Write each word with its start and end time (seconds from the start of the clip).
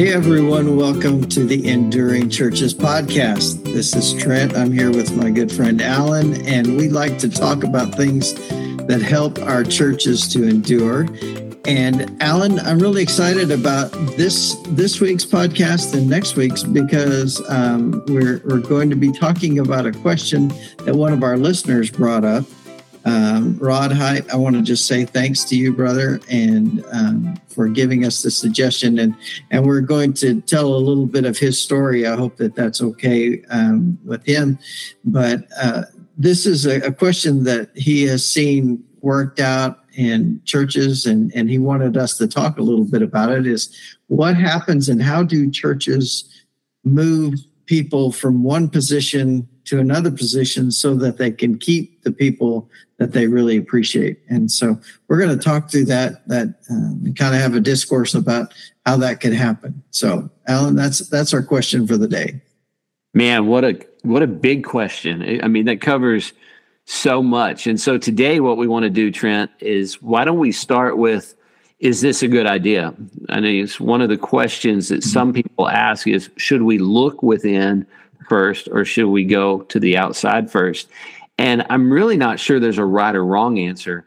Hey 0.00 0.14
everyone, 0.14 0.78
welcome 0.78 1.28
to 1.28 1.44
the 1.44 1.68
Enduring 1.68 2.30
Churches 2.30 2.72
podcast. 2.72 3.62
This 3.64 3.94
is 3.94 4.14
Trent. 4.14 4.56
I'm 4.56 4.72
here 4.72 4.90
with 4.90 5.14
my 5.14 5.28
good 5.28 5.52
friend 5.52 5.82
Alan, 5.82 6.40
and 6.46 6.78
we 6.78 6.88
like 6.88 7.18
to 7.18 7.28
talk 7.28 7.64
about 7.64 7.94
things 7.94 8.32
that 8.86 9.02
help 9.02 9.38
our 9.40 9.62
churches 9.62 10.26
to 10.28 10.48
endure. 10.48 11.06
And 11.66 12.16
Alan, 12.22 12.60
I'm 12.60 12.78
really 12.78 13.02
excited 13.02 13.50
about 13.50 13.92
this 14.16 14.56
this 14.68 15.02
week's 15.02 15.26
podcast 15.26 15.92
and 15.92 16.08
next 16.08 16.34
week's 16.34 16.62
because 16.62 17.46
um, 17.50 18.02
we're 18.06 18.40
we're 18.46 18.60
going 18.60 18.88
to 18.88 18.96
be 18.96 19.12
talking 19.12 19.58
about 19.58 19.84
a 19.84 19.92
question 19.92 20.48
that 20.86 20.94
one 20.94 21.12
of 21.12 21.22
our 21.22 21.36
listeners 21.36 21.90
brought 21.90 22.24
up 22.24 22.46
um, 23.04 23.56
Rod 23.58 23.92
Height, 23.92 24.30
I 24.30 24.36
want 24.36 24.56
to 24.56 24.62
just 24.62 24.86
say 24.86 25.04
thanks 25.04 25.44
to 25.44 25.56
you, 25.56 25.72
brother, 25.72 26.20
and 26.28 26.84
um, 26.92 27.40
for 27.48 27.68
giving 27.68 28.04
us 28.04 28.22
the 28.22 28.30
suggestion. 28.30 28.98
And 28.98 29.14
and 29.50 29.64
we're 29.64 29.80
going 29.80 30.12
to 30.14 30.40
tell 30.42 30.74
a 30.74 30.76
little 30.76 31.06
bit 31.06 31.24
of 31.24 31.38
his 31.38 31.58
story. 31.58 32.06
I 32.06 32.16
hope 32.16 32.36
that 32.36 32.54
that's 32.54 32.82
okay 32.82 33.42
um, 33.50 33.98
with 34.04 34.24
him. 34.24 34.58
But 35.04 35.46
uh, 35.60 35.84
this 36.18 36.44
is 36.44 36.66
a, 36.66 36.80
a, 36.82 36.92
question 36.92 37.44
that 37.44 37.70
he 37.74 38.02
has 38.04 38.26
seen 38.26 38.84
worked 39.00 39.40
out 39.40 39.78
in 39.94 40.40
churches, 40.44 41.06
and 41.06 41.32
and 41.34 41.48
he 41.48 41.58
wanted 41.58 41.96
us 41.96 42.18
to 42.18 42.28
talk 42.28 42.58
a 42.58 42.62
little 42.62 42.84
bit 42.84 43.02
about 43.02 43.32
it. 43.32 43.46
Is 43.46 43.74
what 44.08 44.36
happens 44.36 44.88
and 44.88 45.02
how 45.02 45.22
do 45.22 45.50
churches 45.50 46.44
move 46.84 47.40
people 47.64 48.10
from 48.12 48.42
one 48.42 48.68
position 48.68 49.48
to 49.64 49.78
another 49.78 50.10
position 50.10 50.70
so 50.72 50.96
that 50.96 51.16
they 51.16 51.30
can 51.30 51.56
keep 51.56 52.02
the 52.02 52.10
people 52.10 52.68
that 53.00 53.12
they 53.12 53.26
really 53.26 53.56
appreciate. 53.56 54.18
And 54.28 54.52
so 54.52 54.78
we're 55.08 55.18
going 55.18 55.36
to 55.36 55.42
talk 55.42 55.70
through 55.70 55.86
that, 55.86 56.28
that 56.28 56.54
um, 56.68 57.02
kind 57.16 57.34
of 57.34 57.40
have 57.40 57.54
a 57.54 57.60
discourse 57.60 58.14
about 58.14 58.52
how 58.84 58.98
that 58.98 59.20
could 59.20 59.32
happen. 59.32 59.82
So, 59.90 60.30
Alan, 60.46 60.76
that's 60.76 61.08
that's 61.08 61.34
our 61.34 61.42
question 61.42 61.86
for 61.86 61.96
the 61.96 62.06
day. 62.06 62.40
Man, 63.14 63.46
what 63.46 63.64
a 63.64 63.80
what 64.02 64.22
a 64.22 64.26
big 64.26 64.64
question. 64.64 65.40
I 65.42 65.48
mean, 65.48 65.64
that 65.64 65.80
covers 65.80 66.34
so 66.84 67.22
much. 67.22 67.66
And 67.66 67.80
so 67.80 67.96
today, 67.96 68.38
what 68.40 68.58
we 68.58 68.68
want 68.68 68.84
to 68.84 68.90
do, 68.90 69.10
Trent, 69.10 69.50
is 69.60 70.02
why 70.02 70.24
don't 70.24 70.38
we 70.38 70.52
start 70.52 70.98
with 70.98 71.34
is 71.78 72.02
this 72.02 72.22
a 72.22 72.28
good 72.28 72.46
idea? 72.46 72.94
I 73.30 73.40
know 73.40 73.48
it's 73.48 73.80
one 73.80 74.02
of 74.02 74.10
the 74.10 74.18
questions 74.18 74.88
that 74.88 75.02
some 75.02 75.32
people 75.32 75.70
ask 75.70 76.06
is 76.06 76.28
should 76.36 76.62
we 76.62 76.76
look 76.76 77.22
within 77.22 77.86
first 78.28 78.68
or 78.70 78.84
should 78.84 79.08
we 79.08 79.24
go 79.24 79.62
to 79.62 79.80
the 79.80 79.96
outside 79.96 80.50
first? 80.50 80.88
And 81.40 81.64
I'm 81.70 81.90
really 81.90 82.18
not 82.18 82.38
sure 82.38 82.60
there's 82.60 82.76
a 82.76 82.84
right 82.84 83.16
or 83.16 83.24
wrong 83.24 83.58
answer. 83.58 84.04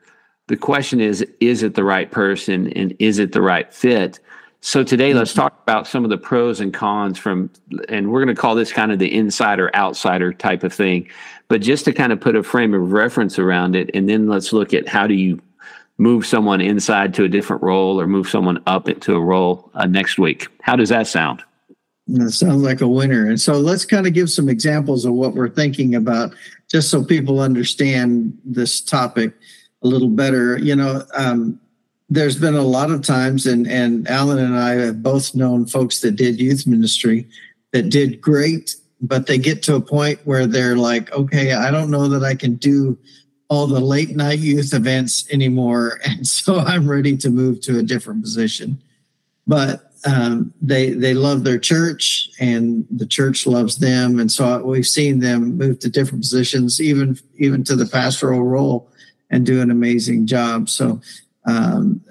The 0.49 0.55
question 0.55 1.01
is 1.01 1.25
is 1.39 1.63
it 1.63 1.73
the 1.73 1.83
right 1.83 2.11
person 2.11 2.71
and 2.73 2.95
is 2.99 3.17
it 3.17 3.31
the 3.31 3.41
right 3.41 3.73
fit? 3.73 4.19
So 4.61 4.83
today 4.83 5.15
let's 5.15 5.33
talk 5.33 5.59
about 5.63 5.87
some 5.87 6.03
of 6.03 6.11
the 6.11 6.17
pros 6.17 6.59
and 6.59 6.71
cons 6.71 7.17
from 7.17 7.49
and 7.89 8.11
we're 8.11 8.23
going 8.23 8.35
to 8.35 8.39
call 8.39 8.53
this 8.53 8.71
kind 8.71 8.91
of 8.91 8.99
the 8.99 9.11
insider 9.11 9.75
outsider 9.75 10.31
type 10.31 10.63
of 10.63 10.71
thing. 10.71 11.09
But 11.47 11.61
just 11.61 11.85
to 11.85 11.91
kind 11.91 12.13
of 12.13 12.21
put 12.21 12.35
a 12.35 12.43
frame 12.43 12.75
of 12.75 12.91
reference 12.91 13.39
around 13.39 13.75
it 13.75 13.89
and 13.95 14.07
then 14.07 14.27
let's 14.27 14.53
look 14.53 14.71
at 14.71 14.87
how 14.87 15.07
do 15.07 15.15
you 15.15 15.41
move 15.97 16.27
someone 16.27 16.61
inside 16.61 17.15
to 17.15 17.23
a 17.23 17.29
different 17.29 17.63
role 17.63 17.99
or 17.99 18.05
move 18.05 18.29
someone 18.29 18.61
up 18.67 18.87
into 18.87 19.15
a 19.15 19.19
role 19.19 19.71
uh, 19.73 19.87
next 19.87 20.19
week. 20.19 20.49
How 20.61 20.75
does 20.75 20.89
that 20.89 21.07
sound? 21.07 21.41
That 22.07 22.31
sounds 22.31 22.61
like 22.61 22.81
a 22.81 22.87
winner. 22.87 23.27
And 23.27 23.39
so 23.39 23.53
let's 23.59 23.85
kind 23.85 24.05
of 24.05 24.13
give 24.13 24.29
some 24.29 24.49
examples 24.49 25.05
of 25.05 25.13
what 25.13 25.35
we're 25.35 25.49
thinking 25.49 25.95
about, 25.95 26.33
just 26.73 26.89
so 26.89 27.03
people 27.03 27.39
understand 27.39 28.35
this 28.43 28.81
topic 28.81 29.33
a 29.83 29.87
little 29.87 30.09
better. 30.09 30.57
You 30.57 30.75
know, 30.75 31.03
um, 31.13 31.59
there's 32.09 32.37
been 32.37 32.55
a 32.55 32.63
lot 32.63 32.89
of 32.89 33.03
times, 33.03 33.45
and 33.45 33.67
and 33.67 34.07
Alan 34.07 34.39
and 34.39 34.57
I 34.57 34.71
have 34.71 35.03
both 35.03 35.35
known 35.35 35.67
folks 35.67 36.01
that 36.01 36.15
did 36.15 36.41
youth 36.41 36.65
ministry 36.65 37.27
that 37.71 37.89
did 37.89 38.19
great, 38.19 38.75
but 39.01 39.27
they 39.27 39.37
get 39.37 39.61
to 39.63 39.75
a 39.75 39.81
point 39.81 40.19
where 40.25 40.47
they're 40.47 40.75
like, 40.75 41.11
okay, 41.11 41.53
I 41.53 41.69
don't 41.69 41.91
know 41.91 42.07
that 42.09 42.23
I 42.23 42.35
can 42.35 42.55
do 42.55 42.97
all 43.49 43.67
the 43.67 43.79
late 43.79 44.15
night 44.15 44.39
youth 44.39 44.73
events 44.73 45.29
anymore, 45.31 45.99
and 46.05 46.27
so 46.27 46.57
I'm 46.57 46.89
ready 46.89 47.15
to 47.17 47.29
move 47.29 47.61
to 47.61 47.77
a 47.77 47.83
different 47.83 48.23
position. 48.23 48.81
But 49.45 49.92
um, 50.05 50.53
they 50.61 50.91
they 50.91 51.13
love 51.13 51.43
their 51.43 51.59
church 51.59 52.29
and 52.39 52.85
the 52.91 53.05
church 53.05 53.47
loves 53.47 53.77
them. 53.77 54.19
And 54.19 54.31
so 54.31 54.63
we've 54.63 54.87
seen 54.87 55.19
them 55.19 55.57
move 55.57 55.79
to 55.79 55.89
different 55.89 56.23
positions 56.23 56.81
even 56.81 57.17
even 57.37 57.63
to 57.65 57.75
the 57.75 57.85
pastoral 57.85 58.43
role 58.43 58.89
and 59.29 59.45
do 59.45 59.61
an 59.61 59.71
amazing 59.71 60.27
job. 60.27 60.69
So 60.69 61.01
um, 61.45 62.01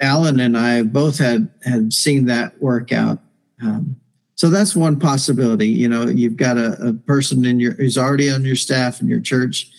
alan 0.00 0.40
and 0.40 0.58
i 0.58 0.82
both 0.82 1.18
had 1.18 1.48
had 1.64 1.92
seen 1.92 2.26
that 2.26 2.60
work 2.60 2.92
out. 2.92 3.18
Um, 3.62 3.96
so 4.36 4.50
that's 4.50 4.74
one 4.74 4.98
possibility. 4.98 5.68
You 5.68 5.88
know 5.88 6.06
you've 6.06 6.36
got 6.36 6.56
a, 6.56 6.88
a 6.88 6.92
person 6.92 7.44
in 7.44 7.60
your 7.60 7.72
who's 7.72 7.98
already 7.98 8.30
on 8.30 8.44
your 8.44 8.56
staff 8.56 9.00
in 9.00 9.08
your 9.08 9.20
church 9.20 9.70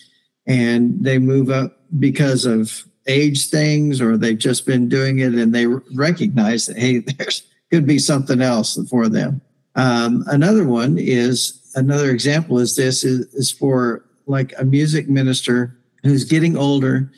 and 0.46 1.02
they 1.02 1.18
move 1.18 1.50
up 1.50 1.78
because 1.98 2.44
of 2.44 2.84
age 3.08 3.48
things 3.50 4.00
or 4.00 4.16
they've 4.16 4.38
just 4.38 4.66
been 4.66 4.88
doing 4.88 5.20
it 5.20 5.34
and 5.34 5.54
they 5.54 5.66
recognize 5.66 6.66
that 6.66 6.76
hey 6.76 6.98
there's 7.18 7.42
could 7.76 7.86
be 7.86 7.98
something 7.98 8.40
else 8.40 8.78
for 8.88 9.06
them. 9.06 9.38
Um, 9.74 10.24
another 10.28 10.64
one 10.64 10.96
is 10.96 11.60
another 11.74 12.10
example 12.10 12.58
is 12.58 12.74
this 12.74 13.04
is, 13.04 13.26
is 13.34 13.50
for 13.50 14.02
like 14.26 14.54
a 14.58 14.64
music 14.64 15.10
minister 15.10 15.76
who's 16.02 16.24
getting 16.24 16.56
older, 16.56 17.12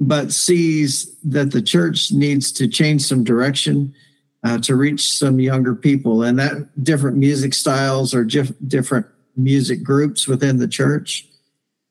but 0.00 0.32
sees 0.32 1.16
that 1.22 1.52
the 1.52 1.62
church 1.62 2.10
needs 2.10 2.50
to 2.50 2.66
change 2.66 3.02
some 3.02 3.22
direction 3.22 3.94
uh, 4.42 4.58
to 4.58 4.74
reach 4.74 5.12
some 5.12 5.38
younger 5.38 5.76
people, 5.76 6.24
and 6.24 6.36
that 6.40 6.66
different 6.82 7.16
music 7.16 7.54
styles 7.54 8.12
or 8.12 8.24
dif- 8.24 8.58
different 8.66 9.06
music 9.36 9.84
groups 9.84 10.26
within 10.26 10.56
the 10.58 10.66
church. 10.66 11.28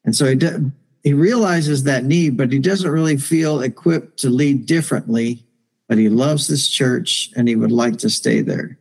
And 0.03 0.13
so 0.13 0.25
he, 0.25 0.35
de- 0.35 0.69
he 1.03 1.13
realizes 1.13 1.83
that 1.83 2.03
need, 2.03 2.35
but 2.35 2.51
he 2.51 2.59
doesn't 2.59 2.91
really 2.91 3.15
feel 3.15 3.61
equipped 3.61 4.19
to 4.19 4.29
lead 4.29 4.65
differently 4.65 5.44
but 5.87 5.97
he 5.97 6.09
loves 6.09 6.47
this 6.47 6.67
church 6.67 7.31
and 7.35 7.47
he 7.47 7.55
would 7.55 7.71
like 7.71 7.97
to 7.97 8.09
stay 8.09 8.41
there. 8.41 8.77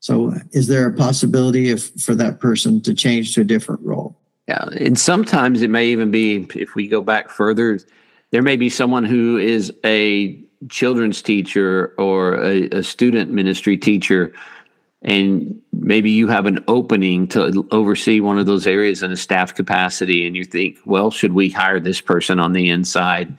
So, 0.00 0.34
is 0.52 0.68
there 0.68 0.86
a 0.86 0.92
possibility 0.92 1.70
if 1.70 1.90
for 2.00 2.14
that 2.14 2.40
person 2.40 2.80
to 2.82 2.94
change 2.94 3.34
to 3.34 3.40
a 3.40 3.44
different 3.44 3.80
role? 3.82 4.16
Yeah, 4.46 4.64
and 4.80 4.98
sometimes 4.98 5.60
it 5.60 5.70
may 5.70 5.88
even 5.88 6.10
be 6.10 6.46
if 6.54 6.74
we 6.74 6.88
go 6.88 7.02
back 7.02 7.30
further, 7.30 7.80
there 8.30 8.42
may 8.42 8.56
be 8.56 8.70
someone 8.70 9.04
who 9.04 9.36
is 9.36 9.72
a 9.84 10.38
children's 10.70 11.20
teacher 11.20 11.94
or 11.98 12.42
a, 12.42 12.68
a 12.70 12.82
student 12.82 13.30
ministry 13.30 13.76
teacher, 13.76 14.32
and 15.02 15.60
maybe 15.72 16.10
you 16.10 16.28
have 16.28 16.46
an 16.46 16.64
opening 16.68 17.26
to 17.28 17.66
oversee 17.70 18.20
one 18.20 18.38
of 18.38 18.46
those 18.46 18.66
areas 18.66 19.02
in 19.02 19.12
a 19.12 19.16
staff 19.16 19.54
capacity, 19.54 20.26
and 20.26 20.36
you 20.36 20.44
think, 20.44 20.78
well, 20.84 21.10
should 21.10 21.32
we 21.32 21.50
hire 21.50 21.80
this 21.80 22.00
person 22.00 22.38
on 22.38 22.52
the 22.52 22.70
inside? 22.70 23.36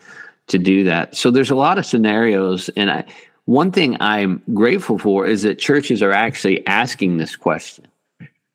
To 0.50 0.58
do 0.58 0.84
that. 0.84 1.16
So 1.16 1.32
there's 1.32 1.52
a 1.52 1.56
lot 1.56 1.78
of 1.78 1.86
scenarios. 1.86 2.70
And 2.70 2.92
I, 2.92 3.06
one 3.46 3.72
thing 3.72 3.98
I'm 4.00 4.42
grateful 4.54 5.00
for 5.00 5.26
is 5.26 5.44
that 5.44 5.60
churches 5.60 6.04
are 6.04 6.12
actually 6.12 6.66
asking 6.68 7.18
this 7.18 7.36
question. 7.36 7.88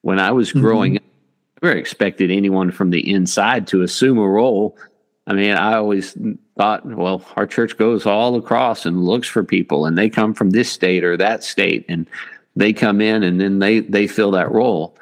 When 0.03 0.19
I 0.19 0.33
was 0.33 0.53
growing 0.53 0.95
mm-hmm. 0.95 1.07
up, 1.07 1.63
I 1.63 1.67
never 1.67 1.79
expected 1.79 2.31
anyone 2.31 2.71
from 2.71 2.91
the 2.91 3.11
inside 3.11 3.67
to 3.69 3.83
assume 3.83 4.19
a 4.19 4.29
role. 4.29 4.77
I 5.27 5.33
mean, 5.33 5.53
I 5.53 5.77
always 5.77 6.17
thought, 6.57 6.85
well, 6.85 7.25
our 7.37 7.47
church 7.47 7.79
goes 7.79 8.05
all 8.05 8.37
across 8.37 8.85
and 8.85 9.05
looks 9.05 9.27
for 9.27 9.43
people, 9.43 9.87
and 9.87 9.97
they 9.97 10.11
come 10.11 10.35
from 10.35 10.51
this 10.51 10.71
state 10.71 11.03
or 11.03 11.17
that 11.17 11.43
state, 11.43 11.87
and 11.89 12.07
they 12.55 12.73
come 12.73 13.01
in 13.01 13.23
and 13.23 13.41
then 13.41 13.59
they 13.59 13.81
they 13.81 14.07
fill 14.07 14.31
that 14.33 14.53
role. 14.53 14.97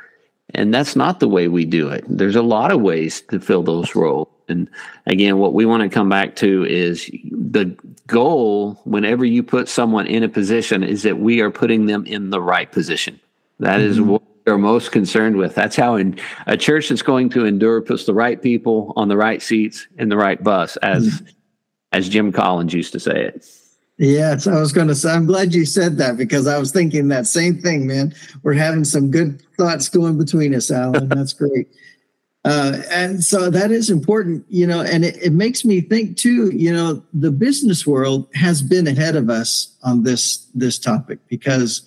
And 0.54 0.72
that's 0.72 0.96
not 0.96 1.20
the 1.20 1.28
way 1.28 1.48
we 1.48 1.64
do 1.64 1.88
it. 1.88 2.04
There's 2.08 2.36
a 2.36 2.42
lot 2.42 2.70
of 2.70 2.80
ways 2.80 3.22
to 3.30 3.40
fill 3.40 3.62
those 3.62 3.94
roles. 3.94 4.28
And 4.48 4.68
again, 5.06 5.38
what 5.38 5.54
we 5.54 5.66
want 5.66 5.82
to 5.82 5.88
come 5.88 6.08
back 6.08 6.36
to 6.36 6.64
is 6.64 7.10
the 7.30 7.76
goal 8.06 8.80
whenever 8.84 9.24
you 9.24 9.42
put 9.42 9.68
someone 9.68 10.06
in 10.06 10.22
a 10.22 10.28
position 10.28 10.82
is 10.82 11.02
that 11.02 11.18
we 11.18 11.40
are 11.40 11.50
putting 11.50 11.86
them 11.86 12.04
in 12.06 12.30
the 12.30 12.40
right 12.40 12.70
position. 12.70 13.20
That 13.60 13.80
mm-hmm. 13.80 13.90
is 13.90 14.00
what 14.00 14.22
we're 14.46 14.58
most 14.58 14.92
concerned 14.92 15.36
with. 15.36 15.54
That's 15.54 15.76
how 15.76 15.96
in 15.96 16.18
a 16.46 16.56
church 16.56 16.88
that's 16.88 17.02
going 17.02 17.30
to 17.30 17.44
endure 17.44 17.80
puts 17.80 18.06
the 18.06 18.14
right 18.14 18.40
people 18.40 18.92
on 18.96 19.08
the 19.08 19.16
right 19.16 19.40
seats 19.40 19.86
in 19.98 20.08
the 20.08 20.16
right 20.16 20.42
bus, 20.42 20.76
as 20.78 21.06
mm-hmm. 21.06 21.26
as 21.92 22.08
Jim 22.08 22.32
Collins 22.32 22.74
used 22.74 22.92
to 22.92 23.00
say 23.00 23.24
it. 23.24 23.46
Yes, 23.98 24.46
I 24.46 24.58
was 24.58 24.72
going 24.72 24.88
to 24.88 24.94
say, 24.94 25.12
I'm 25.12 25.26
glad 25.26 25.54
you 25.54 25.64
said 25.64 25.98
that 25.98 26.16
because 26.16 26.48
I 26.48 26.58
was 26.58 26.72
thinking 26.72 27.08
that 27.08 27.26
same 27.26 27.60
thing, 27.60 27.86
man. 27.86 28.14
We're 28.42 28.54
having 28.54 28.84
some 28.84 29.10
good 29.10 29.40
thoughts 29.56 29.88
going 29.88 30.18
between 30.18 30.54
us, 30.54 30.70
Alan. 30.70 31.08
That's 31.08 31.32
great. 31.32 31.68
Uh, 32.44 32.82
and 32.90 33.22
so 33.22 33.50
that 33.50 33.70
is 33.70 33.88
important, 33.88 34.44
you 34.48 34.66
know, 34.66 34.80
and 34.80 35.04
it, 35.04 35.16
it, 35.22 35.32
makes 35.32 35.64
me 35.64 35.80
think 35.80 36.16
too, 36.16 36.50
you 36.50 36.72
know, 36.72 37.00
the 37.12 37.30
business 37.30 37.86
world 37.86 38.26
has 38.34 38.62
been 38.62 38.88
ahead 38.88 39.14
of 39.14 39.30
us 39.30 39.76
on 39.84 40.02
this 40.02 40.38
this 40.52 40.76
topic 40.76 41.20
because 41.28 41.82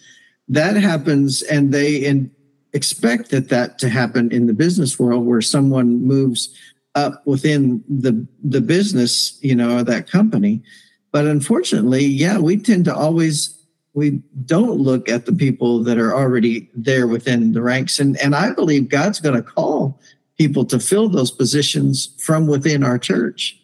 that 0.47 0.77
happens 0.77 1.41
and 1.41 1.73
they 1.73 1.97
in, 1.97 2.31
expect 2.71 3.31
that 3.31 3.49
that 3.49 3.77
to 3.79 3.89
happen 3.89 4.31
in 4.31 4.47
the 4.47 4.53
business 4.53 4.97
world 4.97 5.25
where 5.25 5.41
someone 5.41 6.01
moves 6.05 6.55
up 6.95 7.21
within 7.27 7.83
the 7.89 8.25
the 8.41 8.61
business, 8.61 9.37
you 9.41 9.55
know, 9.55 9.83
that 9.83 10.09
company. 10.09 10.63
But 11.11 11.27
unfortunately, 11.27 12.05
yeah, 12.05 12.37
we 12.37 12.55
tend 12.55 12.85
to 12.85 12.95
always 12.95 13.55
we 13.93 14.21
don't 14.45 14.77
look 14.77 15.09
at 15.09 15.25
the 15.25 15.33
people 15.33 15.83
that 15.83 15.97
are 15.97 16.13
already 16.13 16.69
there 16.75 17.07
within 17.07 17.53
the 17.53 17.61
ranks. 17.61 17.97
And, 17.97 18.19
and 18.21 18.35
I 18.35 18.53
believe 18.53 18.89
God's 18.89 19.21
going 19.21 19.35
to 19.35 19.41
call 19.41 19.99
people 20.37 20.65
to 20.65 20.79
fill 20.79 21.09
those 21.09 21.31
positions 21.31 22.13
from 22.19 22.47
within 22.47 22.83
our 22.83 22.97
church. 22.97 23.59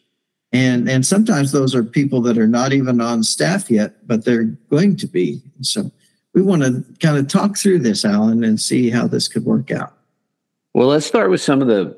And, 0.54 0.90
and 0.90 1.06
sometimes 1.06 1.52
those 1.52 1.74
are 1.74 1.84
people 1.84 2.22
that 2.22 2.38
are 2.38 2.48
not 2.48 2.74
even 2.74 3.00
on 3.00 3.24
staff 3.24 3.70
yet, 3.70 4.06
but 4.06 4.26
they're 4.26 4.46
going 4.70 4.98
to 4.98 5.08
be. 5.08 5.42
So 5.62 5.92
we 6.34 6.42
want 6.42 6.64
to 6.64 6.84
kind 7.00 7.18
of 7.18 7.28
talk 7.28 7.58
through 7.58 7.80
this, 7.80 8.04
Alan, 8.04 8.44
and 8.44 8.60
see 8.60 8.90
how 8.90 9.08
this 9.08 9.28
could 9.28 9.46
work 9.46 9.72
out. 9.72 9.94
Well, 10.74 10.88
let's 10.88 11.06
start 11.06 11.30
with 11.30 11.42
some 11.42 11.62
of 11.62 11.68
the 11.68 11.98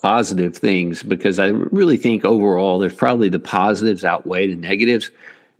positive 0.00 0.56
things 0.56 1.02
because 1.02 1.38
I 1.38 1.46
really 1.46 1.96
think 1.96 2.24
overall 2.24 2.80
there's 2.80 2.94
probably 2.94 3.28
the 3.28 3.38
positives 3.38 4.04
outweigh 4.04 4.48
the 4.48 4.56
negatives 4.56 5.10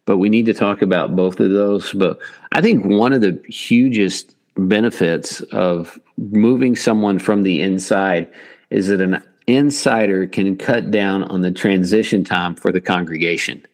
but 0.05 0.19
we 0.19 0.29
need 0.29 0.47
to 0.47 0.55
talk 0.55 0.83
about 0.83 1.15
both 1.15 1.41
of 1.41 1.51
those. 1.51 1.93
But 1.93 2.19
I 2.53 2.61
think 2.61 2.85
one 2.85 3.13
of 3.13 3.21
the 3.21 3.41
hugest 3.49 4.35
benefits 4.57 5.41
of 5.53 5.99
moving 6.19 6.77
someone 6.77 7.19
from 7.19 7.43
the 7.43 7.63
inside 7.63 8.29
is 8.73 8.89
that 8.89 9.01
an 9.01 9.23
insider 9.47 10.27
can 10.27 10.57
cut 10.57 10.91
down 10.91 11.25
on 11.25 11.43
the 11.43 11.51
transition 11.51 12.25
time 12.25 12.55
for 12.55 12.73
the 12.73 12.81
congregation. 12.81 13.65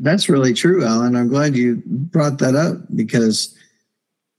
That's 0.00 0.28
really 0.28 0.52
true, 0.52 0.84
Alan. 0.84 1.16
I'm 1.16 1.28
glad 1.28 1.56
you 1.56 1.82
brought 1.86 2.38
that 2.38 2.54
up 2.54 2.76
because 2.94 3.56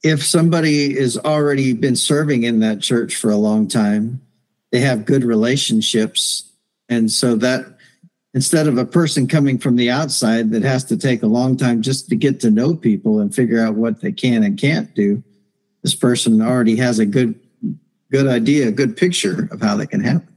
if 0.02 0.24
somebody 0.24 0.94
has 0.94 1.16
already 1.18 1.72
been 1.72 1.96
serving 1.96 2.44
in 2.44 2.60
that 2.60 2.80
church 2.80 3.16
for 3.16 3.30
a 3.30 3.36
long 3.36 3.66
time, 3.66 4.20
they 4.70 4.80
have 4.80 5.04
good 5.04 5.24
relationships. 5.24 6.50
And 6.88 7.10
so 7.10 7.34
that 7.36 7.64
instead 8.34 8.68
of 8.68 8.78
a 8.78 8.84
person 8.84 9.26
coming 9.26 9.58
from 9.58 9.76
the 9.76 9.90
outside 9.90 10.50
that 10.50 10.62
has 10.62 10.84
to 10.84 10.96
take 10.96 11.22
a 11.22 11.26
long 11.26 11.56
time 11.56 11.82
just 11.82 12.08
to 12.10 12.16
get 12.16 12.40
to 12.40 12.50
know 12.50 12.76
people 12.76 13.20
and 13.20 13.34
figure 13.34 13.64
out 13.64 13.74
what 13.74 14.00
they 14.00 14.12
can 14.12 14.44
and 14.44 14.58
can't 14.58 14.94
do 14.94 15.22
this 15.86 15.94
person 15.94 16.42
already 16.42 16.74
has 16.74 16.98
a 16.98 17.06
good 17.06 17.38
good 18.10 18.26
idea 18.26 18.70
good 18.70 18.96
picture 18.96 19.48
of 19.50 19.60
how 19.60 19.76
that 19.76 19.88
can 19.88 20.00
happen. 20.00 20.28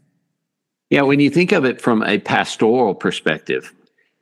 Yeah 0.89 1.01
when 1.04 1.19
you 1.19 1.30
think 1.30 1.51
of 1.51 1.66
it 1.66 1.81
from 1.81 2.04
a 2.04 2.19
pastoral 2.19 2.95
perspective 2.95 3.74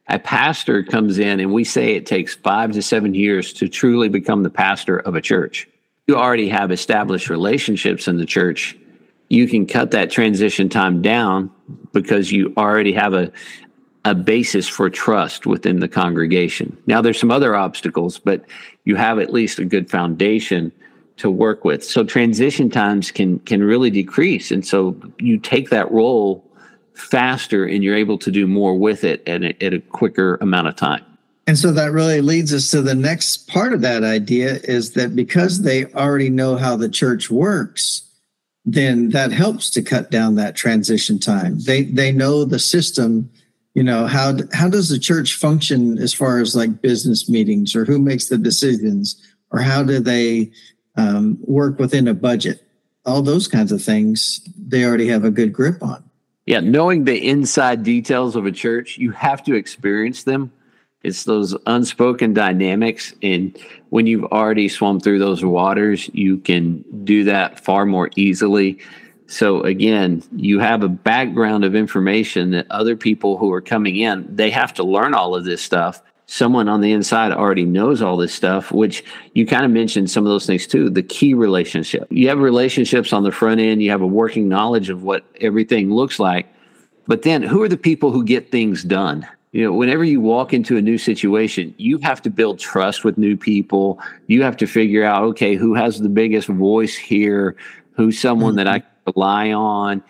a 0.10 0.20
pastor 0.20 0.84
comes 0.84 1.20
in 1.20 1.40
and 1.40 1.52
we 1.52 1.64
say 1.64 1.94
it 1.94 2.06
takes 2.06 2.36
five 2.36 2.72
to 2.74 2.82
seven 2.82 3.14
years 3.14 3.52
to 3.54 3.68
truly 3.68 4.10
become 4.10 4.44
the 4.44 4.50
pastor 4.50 5.00
of 5.00 5.16
a 5.16 5.22
church. 5.22 5.68
You 6.08 6.16
already 6.16 6.48
have 6.48 6.72
established 6.72 7.30
relationships 7.30 8.08
in 8.08 8.18
the 8.18 8.26
church. 8.26 8.78
You 9.30 9.48
can 9.48 9.66
cut 9.66 9.92
that 9.92 10.10
transition 10.10 10.70
time 10.70 11.02
down 11.02 11.52
because 11.92 12.32
you 12.32 12.54
already 12.56 12.94
have 12.94 13.14
a, 13.14 13.30
a 14.06 14.16
basis 14.16 14.70
for 14.70 14.90
trust 14.90 15.46
within 15.46 15.82
the 15.82 15.90
congregation. 15.90 16.78
Now, 16.88 17.02
there's 17.02 17.20
some 17.20 17.32
other 17.32 17.54
obstacles, 17.54 18.18
but 18.18 18.46
you 18.86 18.96
have 18.96 19.20
at 19.20 19.34
least 19.34 19.60
a 19.60 19.66
good 19.66 19.90
foundation 19.90 20.72
to 21.18 21.30
work 21.30 21.66
with. 21.66 21.84
So 21.84 22.04
transition 22.04 22.70
times 22.70 23.12
can 23.12 23.40
can 23.40 23.64
really 23.64 23.90
decrease, 23.90 24.52
and 24.52 24.66
so 24.66 24.96
you 25.20 25.38
take 25.38 25.70
that 25.70 25.92
role 25.92 26.44
faster, 26.94 27.66
and 27.66 27.84
you're 27.84 27.96
able 27.96 28.18
to 28.20 28.32
do 28.32 28.48
more 28.48 28.76
with 28.76 29.04
it 29.04 29.28
at 29.28 29.44
a, 29.44 29.64
at 29.64 29.74
a 29.74 29.80
quicker 29.80 30.36
amount 30.42 30.68
of 30.68 30.76
time. 30.76 31.04
And 31.46 31.58
so 31.58 31.72
that 31.72 31.92
really 31.92 32.22
leads 32.22 32.54
us 32.54 32.70
to 32.72 32.82
the 32.82 32.96
next 32.96 33.48
part 33.48 33.72
of 33.72 33.82
that 33.82 34.04
idea 34.04 34.60
is 34.64 34.92
that 34.94 35.16
because 35.16 35.62
they 35.62 35.86
already 35.94 36.30
know 36.30 36.58
how 36.58 36.76
the 36.76 36.90
church 36.90 37.30
works, 37.32 38.02
then 38.66 39.10
that 39.10 39.32
helps 39.32 39.70
to 39.72 39.82
cut 39.82 40.12
down 40.12 40.36
that 40.36 40.56
transition 40.56 41.20
time. 41.20 41.60
They 41.60 41.84
they 41.84 42.12
know 42.12 42.44
the 42.44 42.60
system 42.60 43.30
you 43.78 43.84
know 43.84 44.08
how 44.08 44.34
how 44.54 44.68
does 44.68 44.90
the 44.90 44.98
church 44.98 45.36
function 45.36 46.00
as 46.00 46.12
far 46.12 46.40
as 46.40 46.56
like 46.56 46.82
business 46.82 47.30
meetings 47.30 47.76
or 47.76 47.86
who 47.86 48.00
makes 48.00 48.26
the 48.26 48.38
decisions 48.40 49.16
or 49.52 49.60
how 49.60 49.84
do 49.84 50.00
they 50.00 50.52
um, 50.98 51.38
work 51.42 51.80
within 51.80 52.08
a 52.08 52.14
budget. 52.14 52.64
All 53.06 53.22
those 53.22 53.48
kinds 53.48 53.72
of 53.72 53.82
things 53.82 54.42
they 54.58 54.84
already 54.84 55.08
have 55.08 55.24
a 55.24 55.32
good 55.32 55.54
grip 55.54 55.82
on. 55.82 56.04
Yeah 56.46 56.60
knowing 56.60 57.06
the 57.06 57.28
inside 57.28 57.84
details 57.84 58.36
of 58.36 58.46
a 58.46 58.52
church 58.52 58.98
you 58.98 59.12
have 59.12 59.44
to 59.46 59.56
experience 59.56 60.24
them. 60.24 60.52
It's 61.04 61.24
those 61.24 61.56
unspoken 61.66 62.34
dynamics 62.34 63.14
and 63.22 63.58
when 63.90 64.08
you've 64.08 64.26
already 64.26 64.68
swum 64.68 65.00
through 65.00 65.20
those 65.20 65.46
waters 65.46 66.10
you 66.14 66.38
can 66.38 66.84
do 67.04 67.24
that 67.26 67.64
far 67.64 67.86
more 67.86 68.10
easily. 68.16 68.80
So 69.28 69.62
again, 69.62 70.24
you 70.36 70.60
have 70.60 70.84
a 70.84 70.90
background 70.90 71.66
of 71.66 71.76
information 71.76 72.52
that 72.52 72.66
other 72.70 72.96
people 72.96 73.38
who 73.38 73.52
are 73.52 73.62
coming 73.62 73.98
in, 73.98 74.34
they 74.34 74.50
have 74.52 74.74
to 74.76 74.84
learn 74.84 75.14
all 75.14 75.36
of 75.36 75.44
this 75.44 75.62
stuff. 75.62 76.02
Someone 76.28 76.68
on 76.68 76.82
the 76.82 76.92
inside 76.92 77.32
already 77.32 77.66
knows 77.66 78.02
all 78.02 78.18
this 78.18 78.34
stuff, 78.34 78.72
which 78.72 79.04
you 79.34 79.46
kind 79.46 79.66
of 79.66 79.72
mentioned 79.72 80.12
some 80.12 80.26
of 80.26 80.30
those 80.30 80.46
things 80.46 80.68
too. 80.68 80.90
The 80.90 81.04
key 81.04 81.34
relationship. 81.34 82.08
You 82.12 82.28
have 82.28 82.40
relationships 82.40 83.14
on 83.14 83.24
the 83.24 83.32
front 83.32 83.60
end, 83.60 83.82
you 83.82 83.90
have 83.92 84.02
a 84.02 84.08
working 84.08 84.50
knowledge 84.50 84.90
of 84.90 85.04
what 85.04 85.24
everything 85.42 85.92
looks 85.92 86.20
like. 86.20 86.48
But 87.08 87.22
then 87.22 87.42
who 87.42 87.64
are 87.64 87.70
the 87.70 87.78
people 87.78 88.12
who 88.12 88.24
get 88.24 88.52
things 88.52 88.84
done? 88.84 89.28
You 89.54 89.64
know, 89.64 89.74
whenever 89.74 90.04
you 90.04 90.20
walk 90.20 90.54
into 90.54 90.76
a 90.76 90.82
new 90.82 90.98
situation, 90.98 91.74
you 91.78 91.98
have 92.00 92.22
to 92.24 92.30
build 92.30 92.60
trust 92.60 93.06
with 93.06 93.18
new 93.18 93.38
people. 93.38 94.00
You 94.28 94.44
have 94.44 94.58
to 94.58 94.68
figure 94.68 95.06
out, 95.06 95.24
okay, 95.24 95.56
who 95.56 95.74
has 95.74 96.00
the 96.00 96.10
biggest 96.10 96.50
voice 96.50 96.96
here? 96.96 97.56
Who's 97.94 98.20
someone 98.20 98.52
mm-hmm. 98.52 98.58
that 98.58 98.68
I 98.68 98.84
rely 99.08 99.52
on. 99.52 100.04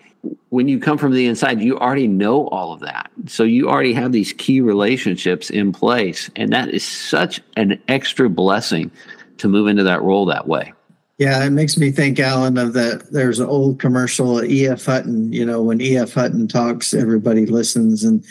When 0.50 0.66
you 0.66 0.78
come 0.78 0.98
from 0.98 1.12
the 1.12 1.26
inside, 1.26 1.60
you 1.60 1.78
already 1.78 2.08
know 2.08 2.48
all 2.48 2.72
of 2.72 2.80
that. 2.80 3.10
So 3.26 3.44
you 3.44 3.68
already 3.68 3.92
have 3.92 4.12
these 4.12 4.32
key 4.32 4.60
relationships 4.60 5.50
in 5.50 5.72
place. 5.72 6.30
And 6.36 6.52
that 6.52 6.70
is 6.70 6.84
such 6.84 7.40
an 7.56 7.80
extra 7.88 8.28
blessing 8.30 8.90
to 9.38 9.48
move 9.48 9.68
into 9.68 9.82
that 9.84 10.02
role 10.02 10.24
that 10.26 10.48
way. 10.48 10.72
Yeah, 11.18 11.44
it 11.44 11.50
makes 11.50 11.76
me 11.76 11.90
think, 11.90 12.20
Alan, 12.20 12.56
of 12.58 12.74
that. 12.74 13.12
There's 13.12 13.40
an 13.40 13.48
old 13.48 13.80
commercial, 13.80 14.42
E.F. 14.44 14.84
Hutton. 14.84 15.32
You 15.32 15.44
know, 15.44 15.62
when 15.62 15.80
E.F. 15.80 16.14
Hutton 16.14 16.46
talks, 16.46 16.94
everybody 16.94 17.44
listens. 17.44 18.04
And 18.04 18.24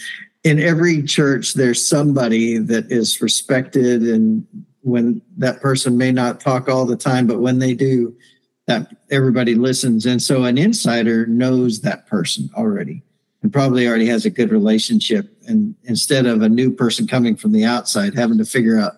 in 0.43 0.59
every 0.59 1.03
church, 1.03 1.53
there's 1.53 1.85
somebody 1.85 2.57
that 2.57 2.89
is 2.91 3.21
respected. 3.21 4.03
And 4.03 4.47
when 4.81 5.21
that 5.37 5.59
person 5.61 5.97
may 5.97 6.13
not 6.13 6.39
talk 6.39 6.69
all 6.69 6.85
the 6.85 6.95
time, 6.95 7.27
but 7.27 7.41
when 7.41 7.59
they 7.59 7.73
do, 7.73 8.15
that 8.67 8.95
everybody 9.09 9.55
listens. 9.55 10.05
And 10.05 10.21
so 10.21 10.43
an 10.43 10.57
insider 10.57 11.25
knows 11.25 11.81
that 11.81 12.05
person 12.05 12.49
already 12.55 13.01
and 13.41 13.51
probably 13.51 13.87
already 13.87 14.07
has 14.07 14.25
a 14.25 14.29
good 14.29 14.51
relationship. 14.51 15.29
And 15.47 15.75
instead 15.83 16.25
of 16.25 16.41
a 16.41 16.49
new 16.49 16.71
person 16.71 17.07
coming 17.07 17.35
from 17.35 17.53
the 17.53 17.63
outside 17.63 18.13
having 18.13 18.37
to 18.37 18.45
figure 18.45 18.77
out, 18.79 18.93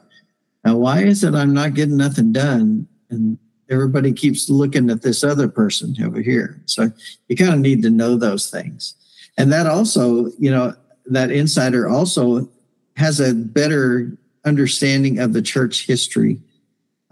now, 0.66 0.76
why 0.76 1.04
is 1.04 1.24
it 1.24 1.36
I'm 1.36 1.54
not 1.54 1.74
getting 1.74 1.98
nothing 1.98 2.34
done? 2.34 2.88
And 3.10 3.38
everybody 3.70 4.12
keeps 4.12 4.50
looking 4.50 4.90
at 4.90 5.04
this 5.04 5.24
other 5.24 5.48
person 5.48 5.96
over 6.04 6.22
here. 6.22 6.62
So 6.66 6.92
you 7.28 7.36
kind 7.38 7.54
of 7.54 7.60
need 7.60 7.82
to 7.84 7.90
know 7.90 8.18
those 8.18 8.50
things. 8.50 8.96
And 9.38 9.54
that 9.54 9.68
also, 9.68 10.32
you 10.38 10.52
know, 10.52 10.74
that 11.06 11.32
insider 11.32 11.88
also 11.88 12.50
has 12.98 13.20
a 13.20 13.34
better 13.34 14.18
understanding 14.46 15.20
of 15.20 15.34
the 15.34 15.42
church 15.42 15.86
history 15.86 16.42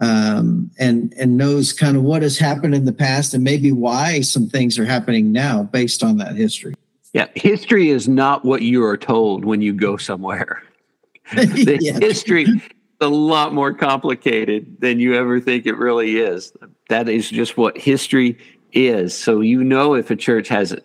um, 0.00 0.70
and 0.78 1.12
and 1.18 1.36
knows 1.36 1.72
kind 1.72 1.96
of 1.96 2.02
what 2.02 2.22
has 2.22 2.38
happened 2.38 2.74
in 2.74 2.84
the 2.84 2.92
past 2.92 3.34
and 3.34 3.42
maybe 3.42 3.72
why 3.72 4.20
some 4.20 4.48
things 4.48 4.78
are 4.78 4.84
happening 4.84 5.32
now 5.32 5.64
based 5.64 6.02
on 6.02 6.18
that 6.18 6.36
history. 6.36 6.74
Yeah, 7.12 7.26
history 7.34 7.90
is 7.90 8.08
not 8.08 8.44
what 8.44 8.62
you 8.62 8.84
are 8.84 8.96
told 8.96 9.44
when 9.44 9.60
you 9.60 9.72
go 9.72 9.96
somewhere. 9.96 10.62
the 11.32 11.78
yeah. 11.80 11.98
history 11.98 12.44
is 12.44 12.62
a 13.00 13.08
lot 13.08 13.54
more 13.54 13.72
complicated 13.72 14.80
than 14.80 15.00
you 15.00 15.14
ever 15.14 15.40
think 15.40 15.66
it 15.66 15.76
really 15.76 16.18
is. 16.18 16.52
That 16.88 17.08
is 17.08 17.30
just 17.30 17.56
what 17.56 17.76
history 17.76 18.38
is. 18.72 19.16
So 19.16 19.40
you 19.40 19.64
know 19.64 19.94
if 19.94 20.10
a 20.10 20.16
church 20.16 20.48
has 20.48 20.76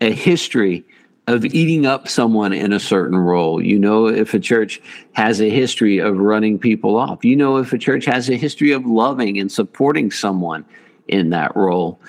a 0.00 0.12
history 0.12 0.84
of 1.30 1.44
eating 1.44 1.86
up 1.86 2.08
someone 2.08 2.52
in 2.52 2.72
a 2.72 2.80
certain 2.80 3.16
role. 3.16 3.62
You 3.62 3.78
know, 3.78 4.06
if 4.06 4.34
a 4.34 4.40
church 4.40 4.80
has 5.12 5.40
a 5.40 5.48
history 5.48 5.98
of 5.98 6.18
running 6.18 6.58
people 6.58 6.96
off. 6.96 7.24
You 7.24 7.36
know, 7.36 7.56
if 7.56 7.72
a 7.72 7.78
church 7.78 8.04
has 8.06 8.28
a 8.28 8.36
history 8.36 8.72
of 8.72 8.84
loving 8.84 9.38
and 9.38 9.50
supporting 9.50 10.10
someone 10.10 10.64
in 11.08 11.30
that 11.30 11.54
role. 11.56 12.00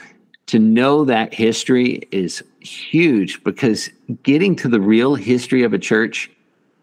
To 0.47 0.59
know 0.59 1.05
that 1.05 1.33
history 1.33 2.07
is 2.11 2.43
huge 2.59 3.43
because 3.43 3.89
getting 4.23 4.55
to 4.57 4.67
the 4.67 4.81
real 4.81 5.15
history 5.15 5.63
of 5.63 5.73
a 5.73 5.79
church 5.79 6.29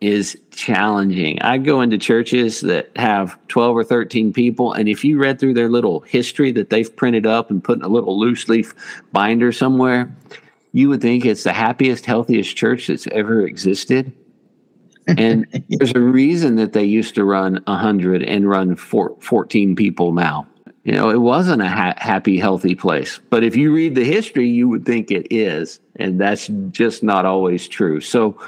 is 0.01 0.39
challenging. 0.51 1.41
I 1.43 1.59
go 1.59 1.81
into 1.81 1.99
churches 1.99 2.61
that 2.63 2.91
have 2.97 3.37
12 3.49 3.77
or 3.77 3.85
13 3.85 4.33
people, 4.33 4.73
and 4.73 4.89
if 4.89 5.05
you 5.05 5.19
read 5.19 5.41
through 5.41 5.55
their 5.55 5.69
little 5.69 6.01
history 6.01 6.53
that 6.53 6.71
they've 6.71 6.95
printed 6.95 7.27
up 7.27 7.51
and 7.51 7.63
put 7.63 7.79
in 7.79 7.85
a 7.85 7.89
little 7.89 8.19
loose 8.19 8.49
leaf 8.49 8.75
binder 9.13 9.53
somewhere, 9.53 10.15
you 10.73 10.89
would 10.89 11.01
think 11.01 11.25
it's 11.25 11.45
the 11.45 11.53
happiest, 11.53 12.07
healthiest 12.07 12.57
church 12.57 12.87
that's 12.87 13.07
ever 13.09 13.47
existed. 13.47 14.13
And 15.07 15.47
there's 15.69 15.95
a 15.95 16.01
reason 16.01 16.57
that 16.57 16.73
they 16.73 16.85
used 16.85 17.15
to 17.15 17.25
run 17.25 17.61
100 17.65 18.23
and 18.23 18.49
run 18.49 18.77
four, 18.77 19.17
14 19.21 19.77
people 19.77 20.13
now. 20.13 20.47
You 20.85 20.93
know, 20.93 21.11
it 21.11 21.21
wasn't 21.21 21.61
a 21.61 21.69
ha- 21.69 21.97
happy, 21.99 22.39
healthy 22.39 22.75
place. 22.75 23.21
But 23.31 23.45
if 23.45 23.57
you 23.57 23.75
read 23.75 23.95
the 23.95 24.05
history, 24.05 24.49
you 24.49 24.69
would 24.69 24.87
think 24.87 25.11
it 25.11 25.27
is. 25.31 25.81
And 25.97 26.21
that's 26.21 26.49
just 26.71 27.03
not 27.03 27.27
always 27.27 27.69
true. 27.69 28.01
So 28.01 28.39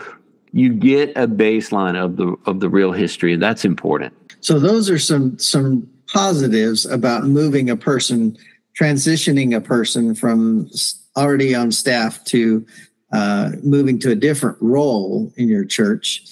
you 0.53 0.73
get 0.73 1.11
a 1.17 1.29
baseline 1.29 1.97
of 1.97 2.17
the 2.17 2.37
of 2.47 2.61
the 2.61 2.69
real 2.69 2.93
history 2.93 3.33
and 3.33 3.43
that's 3.43 3.65
important 3.65 4.13
so 4.41 4.59
those 4.59 4.91
are 4.91 4.99
some 4.99 5.39
some 5.39 5.89
positives 6.09 6.87
about 6.87 7.25
moving 7.25 7.71
a 7.71 7.77
person 7.77 8.37
transitioning 8.79 9.55
a 9.57 9.61
person 9.61 10.15
from 10.15 10.69
already 11.17 11.55
on 11.55 11.73
staff 11.73 12.25
to 12.25 12.65
uh, 13.13 13.51
moving 13.63 13.99
to 13.99 14.11
a 14.11 14.15
different 14.15 14.57
role 14.61 15.33
in 15.37 15.49
your 15.49 15.65
church. 15.65 16.23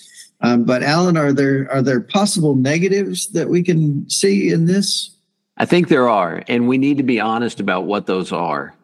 Um, 0.40 0.64
but 0.64 0.84
alan 0.84 1.16
are 1.16 1.32
there 1.32 1.68
are 1.72 1.82
there 1.82 2.00
possible 2.00 2.54
negatives 2.54 3.26
that 3.32 3.48
we 3.48 3.62
can 3.62 4.08
see 4.08 4.52
in 4.52 4.66
this? 4.66 5.10
I 5.56 5.64
think 5.64 5.88
there 5.88 6.08
are 6.08 6.44
and 6.46 6.68
we 6.68 6.78
need 6.78 6.96
to 6.98 7.02
be 7.02 7.18
honest 7.18 7.58
about 7.58 7.86
what 7.86 8.06
those 8.06 8.30
are. 8.32 8.74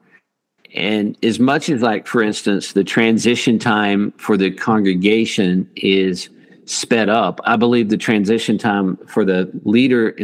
And 0.74 1.16
as 1.22 1.38
much 1.38 1.68
as, 1.68 1.82
like, 1.82 2.06
for 2.06 2.20
instance, 2.20 2.72
the 2.72 2.82
transition 2.82 3.60
time 3.60 4.12
for 4.18 4.36
the 4.36 4.50
congregation 4.50 5.70
is 5.76 6.28
sped 6.64 7.08
up, 7.08 7.40
I 7.44 7.56
believe 7.56 7.90
the 7.90 7.96
transition 7.96 8.58
time 8.58 8.96
for 9.06 9.24
the 9.24 9.48
leader 9.64 10.16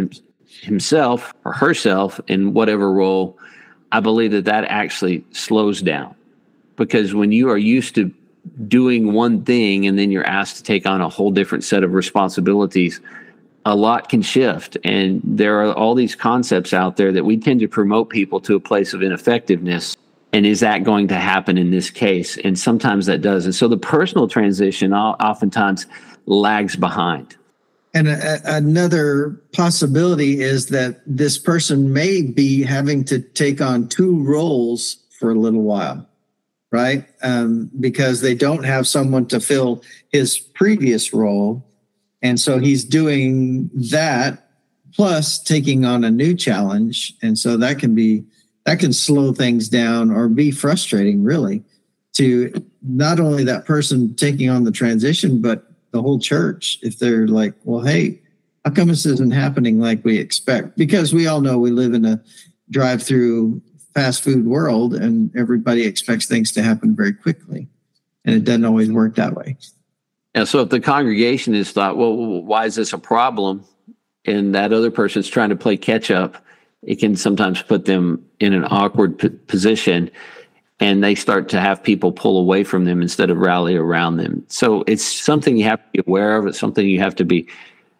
himself 0.62 1.32
or 1.44 1.52
herself 1.52 2.20
in 2.26 2.52
whatever 2.52 2.92
role, 2.92 3.38
I 3.92 4.00
believe 4.00 4.32
that 4.32 4.44
that 4.44 4.64
actually 4.64 5.24
slows 5.32 5.82
down. 5.82 6.14
Because 6.76 7.14
when 7.14 7.32
you 7.32 7.50
are 7.50 7.58
used 7.58 7.94
to 7.96 8.12
doing 8.68 9.12
one 9.12 9.44
thing 9.44 9.86
and 9.86 9.98
then 9.98 10.10
you're 10.10 10.26
asked 10.26 10.56
to 10.56 10.62
take 10.62 10.86
on 10.86 11.00
a 11.00 11.08
whole 11.08 11.30
different 11.30 11.64
set 11.64 11.84
of 11.84 11.92
responsibilities, 11.92 13.00
a 13.66 13.76
lot 13.76 14.08
can 14.08 14.22
shift. 14.22 14.78
And 14.84 15.20
there 15.22 15.60
are 15.60 15.74
all 15.74 15.94
these 15.94 16.14
concepts 16.14 16.72
out 16.72 16.96
there 16.96 17.12
that 17.12 17.24
we 17.24 17.36
tend 17.36 17.60
to 17.60 17.68
promote 17.68 18.08
people 18.08 18.40
to 18.40 18.54
a 18.54 18.60
place 18.60 18.94
of 18.94 19.02
ineffectiveness 19.02 19.96
and 20.32 20.46
is 20.46 20.60
that 20.60 20.84
going 20.84 21.08
to 21.08 21.16
happen 21.16 21.58
in 21.58 21.70
this 21.70 21.90
case 21.90 22.38
and 22.38 22.58
sometimes 22.58 23.06
that 23.06 23.20
does 23.20 23.44
and 23.44 23.54
so 23.54 23.68
the 23.68 23.76
personal 23.76 24.28
transition 24.28 24.92
oftentimes 24.92 25.86
lags 26.26 26.76
behind 26.76 27.36
and 27.94 28.08
a, 28.08 28.40
another 28.44 29.40
possibility 29.52 30.40
is 30.40 30.66
that 30.66 31.00
this 31.06 31.38
person 31.38 31.92
may 31.92 32.22
be 32.22 32.62
having 32.62 33.04
to 33.06 33.20
take 33.20 33.60
on 33.60 33.88
two 33.88 34.22
roles 34.22 34.96
for 35.18 35.30
a 35.30 35.34
little 35.34 35.62
while 35.62 36.06
right? 36.70 37.04
Um, 37.22 37.70
because 37.80 38.20
they 38.20 38.34
don't 38.34 38.64
have 38.64 38.86
someone 38.86 39.26
to 39.26 39.40
fill 39.40 39.82
his 40.08 40.38
previous 40.38 41.12
role. 41.12 41.66
And 42.22 42.38
so 42.38 42.58
he's 42.58 42.84
doing 42.84 43.70
that 43.74 44.50
plus 44.94 45.42
taking 45.42 45.84
on 45.84 46.04
a 46.04 46.10
new 46.10 46.34
challenge. 46.34 47.14
And 47.22 47.38
so 47.38 47.56
that 47.56 47.78
can 47.78 47.94
be 47.94 48.24
that 48.66 48.78
can 48.78 48.92
slow 48.92 49.32
things 49.32 49.68
down 49.68 50.10
or 50.10 50.28
be 50.28 50.50
frustrating 50.50 51.24
really 51.24 51.64
to 52.12 52.52
not 52.82 53.18
only 53.18 53.42
that 53.44 53.64
person 53.64 54.14
taking 54.14 54.50
on 54.50 54.64
the 54.64 54.70
transition 54.70 55.40
but 55.40 55.69
the 55.92 56.02
whole 56.02 56.18
church 56.18 56.78
if 56.82 56.98
they're 56.98 57.28
like 57.28 57.54
well 57.64 57.84
hey 57.84 58.20
how 58.64 58.70
come 58.70 58.88
this 58.88 59.06
isn't 59.06 59.32
happening 59.32 59.80
like 59.80 60.04
we 60.04 60.18
expect? 60.18 60.76
Because 60.76 61.14
we 61.14 61.26
all 61.26 61.40
know 61.40 61.58
we 61.58 61.70
live 61.70 61.94
in 61.94 62.04
a 62.04 62.22
drive 62.70 63.02
through 63.02 63.62
fast 63.94 64.22
food 64.22 64.46
world 64.46 64.94
and 64.94 65.34
everybody 65.36 65.84
expects 65.84 66.26
things 66.26 66.52
to 66.52 66.62
happen 66.62 66.94
very 66.94 67.12
quickly. 67.12 67.68
And 68.24 68.34
it 68.36 68.44
doesn't 68.44 68.64
always 68.64 68.90
work 68.90 69.16
that 69.16 69.34
way. 69.34 69.56
And 70.34 70.46
so 70.46 70.60
if 70.60 70.68
the 70.68 70.80
congregation 70.80 71.54
is 71.54 71.72
thought 71.72 71.96
well 71.96 72.14
why 72.42 72.66
is 72.66 72.74
this 72.74 72.92
a 72.92 72.98
problem? 72.98 73.64
And 74.26 74.54
that 74.54 74.72
other 74.72 74.90
person's 74.90 75.28
trying 75.28 75.48
to 75.48 75.56
play 75.56 75.76
catch 75.76 76.10
up 76.10 76.44
it 76.82 76.96
can 76.96 77.14
sometimes 77.14 77.60
put 77.62 77.84
them 77.84 78.24
in 78.38 78.54
an 78.54 78.64
awkward 78.64 79.18
p- 79.18 79.28
position 79.28 80.10
and 80.80 81.04
they 81.04 81.14
start 81.14 81.48
to 81.50 81.60
have 81.60 81.82
people 81.82 82.10
pull 82.10 82.38
away 82.38 82.64
from 82.64 82.86
them 82.86 83.02
instead 83.02 83.30
of 83.30 83.36
rally 83.36 83.76
around 83.76 84.16
them. 84.16 84.44
So 84.48 84.82
it's 84.86 85.04
something 85.04 85.56
you 85.56 85.64
have 85.64 85.80
to 85.80 85.88
be 85.92 86.02
aware 86.06 86.36
of. 86.36 86.46
It's 86.46 86.58
something 86.58 86.86
you 86.86 87.00
have 87.00 87.14
to 87.16 87.24
be, 87.24 87.46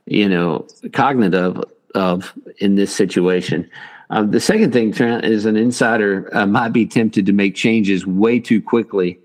you 0.06 0.28
know, 0.28 0.66
cognitive 0.92 1.62
of 1.94 2.32
in 2.58 2.76
this 2.76 2.94
situation. 2.94 3.68
Uh, 4.08 4.22
the 4.22 4.40
second 4.40 4.72
thing, 4.72 4.92
Trent, 4.92 5.25
is 5.25 5.44
an 5.44 5.56
insider 5.56 6.28
uh, 6.34 6.46
might 6.46 6.72
be 6.72 6.87
tempted 6.87 7.26
to 7.26 7.32
make 7.32 7.54
changes 7.54 8.06
way 8.06 8.40
too 8.40 8.60
quickly 8.60 9.20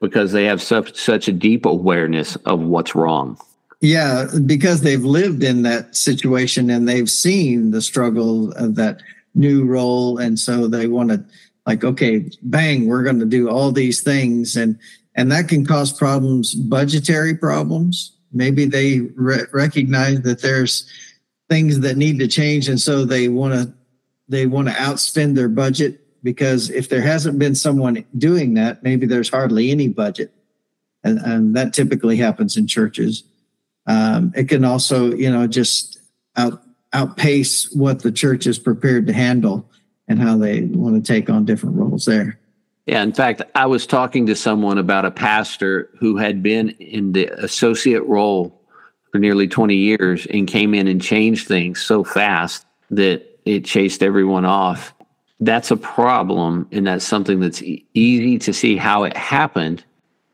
because 0.00 0.32
they 0.32 0.44
have 0.44 0.60
such 0.60 0.94
such 0.96 1.28
a 1.28 1.32
deep 1.32 1.64
awareness 1.64 2.36
of 2.44 2.60
what's 2.60 2.94
wrong. 2.94 3.38
Yeah, 3.80 4.26
because 4.44 4.80
they've 4.80 5.04
lived 5.04 5.44
in 5.44 5.62
that 5.62 5.94
situation 5.94 6.68
and 6.68 6.88
they've 6.88 7.08
seen 7.08 7.70
the 7.70 7.80
struggle 7.80 8.52
of 8.52 8.74
that 8.74 9.00
new 9.34 9.64
role. 9.64 10.18
And 10.18 10.38
so 10.38 10.66
they 10.66 10.88
want 10.88 11.10
to, 11.10 11.24
like, 11.68 11.84
okay, 11.84 12.30
bang, 12.40 12.86
we're 12.86 13.02
going 13.02 13.20
to 13.20 13.26
do 13.26 13.50
all 13.50 13.70
these 13.70 14.00
things. 14.00 14.56
And, 14.56 14.78
and 15.14 15.30
that 15.30 15.48
can 15.48 15.66
cause 15.66 15.92
problems, 15.92 16.54
budgetary 16.54 17.34
problems. 17.34 18.16
Maybe 18.32 18.64
they 18.64 19.00
re- 19.00 19.44
recognize 19.52 20.22
that 20.22 20.40
there's 20.40 20.90
things 21.50 21.80
that 21.80 21.98
need 21.98 22.20
to 22.20 22.26
change. 22.26 22.70
And 22.70 22.80
so 22.80 23.04
they 23.04 23.28
want 23.28 23.52
to, 23.52 23.74
they 24.28 24.46
want 24.46 24.68
to 24.68 24.74
outspend 24.74 25.34
their 25.34 25.50
budget 25.50 26.00
because 26.22 26.70
if 26.70 26.88
there 26.88 27.02
hasn't 27.02 27.38
been 27.38 27.54
someone 27.54 28.02
doing 28.16 28.54
that, 28.54 28.82
maybe 28.82 29.04
there's 29.04 29.28
hardly 29.28 29.70
any 29.70 29.88
budget. 29.88 30.32
And, 31.04 31.18
and 31.18 31.54
that 31.54 31.74
typically 31.74 32.16
happens 32.16 32.56
in 32.56 32.66
churches. 32.66 33.24
Um, 33.86 34.32
it 34.34 34.48
can 34.48 34.64
also, 34.64 35.12
you 35.14 35.30
know, 35.30 35.46
just 35.46 36.00
out, 36.34 36.62
outpace 36.94 37.70
what 37.72 38.00
the 38.00 38.10
church 38.10 38.46
is 38.46 38.58
prepared 38.58 39.06
to 39.08 39.12
handle 39.12 39.68
and 40.08 40.18
how 40.18 40.36
they 40.36 40.62
want 40.62 41.02
to 41.02 41.12
take 41.12 41.28
on 41.30 41.44
different 41.44 41.76
roles 41.76 42.04
there. 42.04 42.38
Yeah, 42.86 43.02
in 43.02 43.12
fact, 43.12 43.42
I 43.54 43.66
was 43.66 43.86
talking 43.86 44.26
to 44.26 44.34
someone 44.34 44.78
about 44.78 45.04
a 45.04 45.10
pastor 45.10 45.90
who 45.98 46.16
had 46.16 46.42
been 46.42 46.70
in 46.70 47.12
the 47.12 47.26
associate 47.44 48.02
role 48.04 48.58
for 49.12 49.18
nearly 49.18 49.46
20 49.46 49.74
years 49.74 50.26
and 50.26 50.48
came 50.48 50.74
in 50.74 50.88
and 50.88 51.00
changed 51.00 51.46
things 51.46 51.82
so 51.82 52.02
fast 52.02 52.64
that 52.90 53.38
it 53.44 53.64
chased 53.64 54.02
everyone 54.02 54.46
off. 54.46 54.94
That's 55.40 55.70
a 55.70 55.76
problem, 55.76 56.66
and 56.72 56.86
that's 56.86 57.06
something 57.06 57.40
that's 57.40 57.62
e- 57.62 57.86
easy 57.94 58.38
to 58.38 58.52
see 58.52 58.76
how 58.76 59.04
it 59.04 59.16
happened 59.16 59.84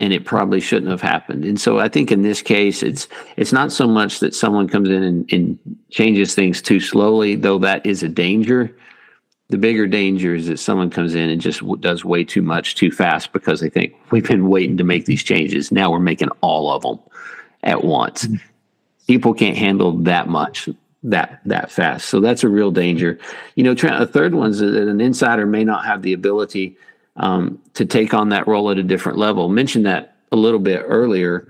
and 0.00 0.12
it 0.12 0.24
probably 0.24 0.60
shouldn't 0.60 0.90
have 0.90 1.00
happened. 1.00 1.44
And 1.44 1.60
so 1.60 1.78
I 1.78 1.88
think 1.88 2.10
in 2.10 2.22
this 2.22 2.42
case, 2.42 2.82
it's 2.82 3.08
it's 3.36 3.52
not 3.52 3.72
so 3.72 3.86
much 3.86 4.20
that 4.20 4.34
someone 4.34 4.68
comes 4.68 4.88
in 4.90 5.02
and, 5.02 5.32
and 5.32 5.58
changes 5.90 6.34
things 6.34 6.60
too 6.60 6.80
slowly, 6.80 7.36
though 7.36 7.58
that 7.58 7.84
is 7.86 8.02
a 8.02 8.08
danger. 8.08 8.76
The 9.50 9.58
bigger 9.58 9.86
danger 9.86 10.34
is 10.34 10.46
that 10.46 10.58
someone 10.58 10.90
comes 10.90 11.14
in 11.14 11.28
and 11.28 11.40
just 11.40 11.62
does 11.80 12.04
way 12.04 12.24
too 12.24 12.42
much 12.42 12.76
too 12.76 12.90
fast 12.90 13.32
because 13.32 13.60
they 13.60 13.68
think 13.68 13.94
we've 14.10 14.26
been 14.26 14.48
waiting 14.48 14.76
to 14.78 14.84
make 14.84 15.04
these 15.04 15.22
changes. 15.22 15.70
Now 15.70 15.90
we're 15.90 15.98
making 15.98 16.30
all 16.40 16.70
of 16.70 16.82
them 16.82 16.98
at 17.62 17.84
once. 17.84 18.24
Mm-hmm. 18.24 18.36
People 19.06 19.34
can't 19.34 19.56
handle 19.56 19.92
that 19.98 20.28
much 20.28 20.68
that 21.04 21.40
that 21.44 21.70
fast. 21.70 22.08
So 22.08 22.20
that's 22.20 22.42
a 22.42 22.48
real 22.48 22.70
danger. 22.70 23.18
You 23.54 23.64
know, 23.64 23.72
a 23.72 24.06
third 24.06 24.34
one 24.34 24.50
is 24.50 24.58
that 24.60 24.74
an 24.74 25.00
insider 25.00 25.46
may 25.46 25.62
not 25.62 25.84
have 25.84 26.02
the 26.02 26.14
ability 26.14 26.76
um, 27.16 27.60
to 27.74 27.84
take 27.84 28.14
on 28.14 28.30
that 28.30 28.48
role 28.48 28.70
at 28.70 28.78
a 28.78 28.82
different 28.82 29.18
level. 29.18 29.48
Mentioned 29.48 29.86
that 29.86 30.16
a 30.32 30.36
little 30.36 30.58
bit 30.58 30.82
earlier, 30.86 31.46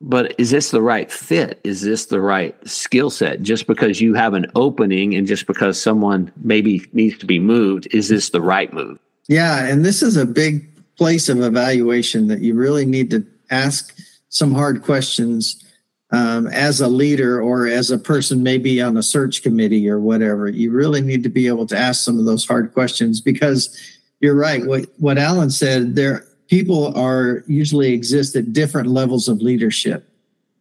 but 0.00 0.34
is 0.38 0.50
this 0.50 0.70
the 0.70 0.82
right 0.82 1.10
fit? 1.10 1.60
Is 1.64 1.82
this 1.82 2.06
the 2.06 2.20
right 2.20 2.56
skill 2.68 3.10
set? 3.10 3.42
Just 3.42 3.66
because 3.66 4.00
you 4.00 4.14
have 4.14 4.34
an 4.34 4.46
opening 4.54 5.14
and 5.14 5.26
just 5.26 5.46
because 5.46 5.80
someone 5.80 6.32
maybe 6.36 6.86
needs 6.92 7.18
to 7.18 7.26
be 7.26 7.38
moved, 7.38 7.88
is 7.90 8.08
this 8.08 8.30
the 8.30 8.40
right 8.40 8.72
move? 8.72 8.98
Yeah, 9.28 9.66
and 9.66 9.84
this 9.84 10.02
is 10.02 10.16
a 10.16 10.24
big 10.24 10.66
place 10.96 11.28
of 11.28 11.40
evaluation 11.42 12.28
that 12.28 12.40
you 12.40 12.54
really 12.54 12.86
need 12.86 13.10
to 13.10 13.26
ask 13.50 13.96
some 14.28 14.54
hard 14.54 14.82
questions 14.82 15.64
um, 16.10 16.46
as 16.48 16.80
a 16.80 16.88
leader 16.88 17.40
or 17.40 17.66
as 17.66 17.90
a 17.90 17.98
person 17.98 18.42
maybe 18.42 18.80
on 18.80 18.96
a 18.96 19.02
search 19.02 19.42
committee 19.42 19.88
or 19.88 20.00
whatever. 20.00 20.48
You 20.48 20.70
really 20.70 21.00
need 21.00 21.22
to 21.24 21.28
be 21.28 21.46
able 21.46 21.66
to 21.66 21.76
ask 21.76 22.04
some 22.04 22.18
of 22.18 22.24
those 22.24 22.46
hard 22.46 22.72
questions 22.72 23.20
because 23.20 23.76
you're 24.20 24.34
right. 24.34 24.64
What 24.64 24.86
what 24.98 25.18
Alan 25.18 25.50
said, 25.50 25.96
there 25.96 26.24
people 26.48 26.96
are 26.98 27.44
usually 27.46 27.92
exist 27.92 28.34
at 28.34 28.52
different 28.52 28.88
levels 28.88 29.28
of 29.28 29.40
leadership. 29.40 30.08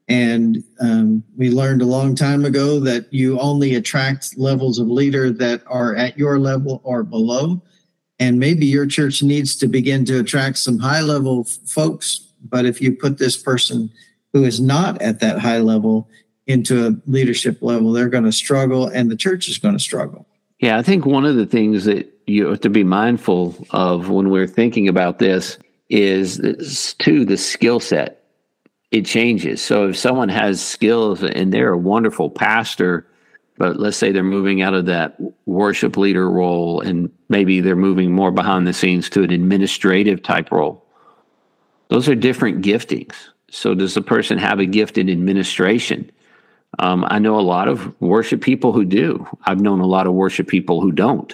And 0.10 0.64
um, 0.80 1.24
we 1.36 1.50
learned 1.50 1.82
a 1.82 1.86
long 1.86 2.16
time 2.16 2.46
ago 2.46 2.80
that 2.82 3.12
you 3.12 3.40
only 3.40 3.76
attract 3.76 4.38
levels 4.38 4.80
of 4.80 4.88
leader 4.88 5.32
that 5.32 5.64
are 5.68 5.96
at 5.96 6.18
your 6.18 6.40
level 6.40 6.82
or 6.84 7.04
below. 7.04 7.62
And 8.20 8.40
maybe 8.40 8.66
your 8.66 8.86
church 8.86 9.22
needs 9.22 9.56
to 9.58 9.68
begin 9.68 10.06
to 10.06 10.20
attract 10.20 10.60
some 10.60 10.80
high 10.80 11.02
level 11.02 11.44
folks. 11.44 12.32
But 12.50 12.66
if 12.66 12.82
you 12.82 12.96
put 12.96 13.18
this 13.18 13.38
person 13.38 13.92
who 14.34 14.44
is 14.44 14.62
not 14.62 15.02
at 15.02 15.20
that 15.20 15.40
high 15.40 15.60
level 15.60 16.10
into 16.48 16.88
a 16.88 16.96
leadership 17.10 17.62
level, 17.62 17.92
they're 17.92 18.10
going 18.10 18.24
to 18.24 18.32
struggle 18.32 18.88
and 18.88 19.12
the 19.12 19.18
church 19.18 19.50
is 19.50 19.58
going 19.58 19.76
to 19.76 19.84
struggle. 19.84 20.26
Yeah, 20.60 20.78
I 20.78 20.82
think 20.82 21.06
one 21.06 21.26
of 21.26 21.36
the 21.36 21.46
things 21.46 21.86
that 21.86 22.12
you 22.26 22.48
have 22.48 22.62
to 22.62 22.70
be 22.70 22.84
mindful 22.84 23.56
of 23.72 24.10
when 24.10 24.30
we're 24.30 24.48
thinking 24.48 24.88
about 24.88 25.20
this 25.20 25.58
is 25.90 26.38
this, 26.38 26.94
the 26.94 27.38
skill 27.38 27.80
set. 27.80 28.24
It 28.92 29.06
changes. 29.06 29.62
So 29.62 29.90
if 29.90 29.98
someone 29.98 30.30
has 30.30 30.66
skills 30.66 31.22
and 31.22 31.54
they're 31.54 31.74
a 31.74 31.78
wonderful 31.78 32.30
pastor, 32.30 33.06
but 33.58 33.80
let's 33.80 33.98
say 33.98 34.12
they're 34.12 34.24
moving 34.24 34.62
out 34.62 34.74
of 34.74 34.86
that 34.86 35.18
worship 35.46 35.98
leader 35.98 36.30
role 36.30 36.80
and 36.80 37.12
maybe 37.28 37.60
they're 37.60 37.76
moving 37.76 38.12
more 38.12 38.32
behind 38.32 38.66
the 38.66 38.74
scenes 38.74 39.10
to 39.10 39.24
an 39.24 39.32
administrative 39.32 40.24
type 40.24 40.52
role. 40.52 40.86
Those 41.90 42.08
are 42.08 42.16
different 42.16 42.64
giftings. 42.64 43.16
So, 43.50 43.74
does 43.74 43.94
the 43.94 44.02
person 44.02 44.38
have 44.38 44.60
a 44.60 44.66
gift 44.66 44.98
in 44.98 45.10
administration? 45.10 46.12
Um, 46.80 47.06
I 47.08 47.18
know 47.20 47.40
a 47.40 47.42
lot 47.42 47.70
of 47.70 48.00
worship 48.02 48.42
people 48.42 48.74
who 48.74 48.84
do. 48.84 49.26
I've 49.46 49.62
known 49.62 49.80
a 49.80 49.86
lot 49.86 50.06
of 50.06 50.14
worship 50.14 50.48
people 50.48 50.82
who 50.82 50.92
don't. 50.92 51.34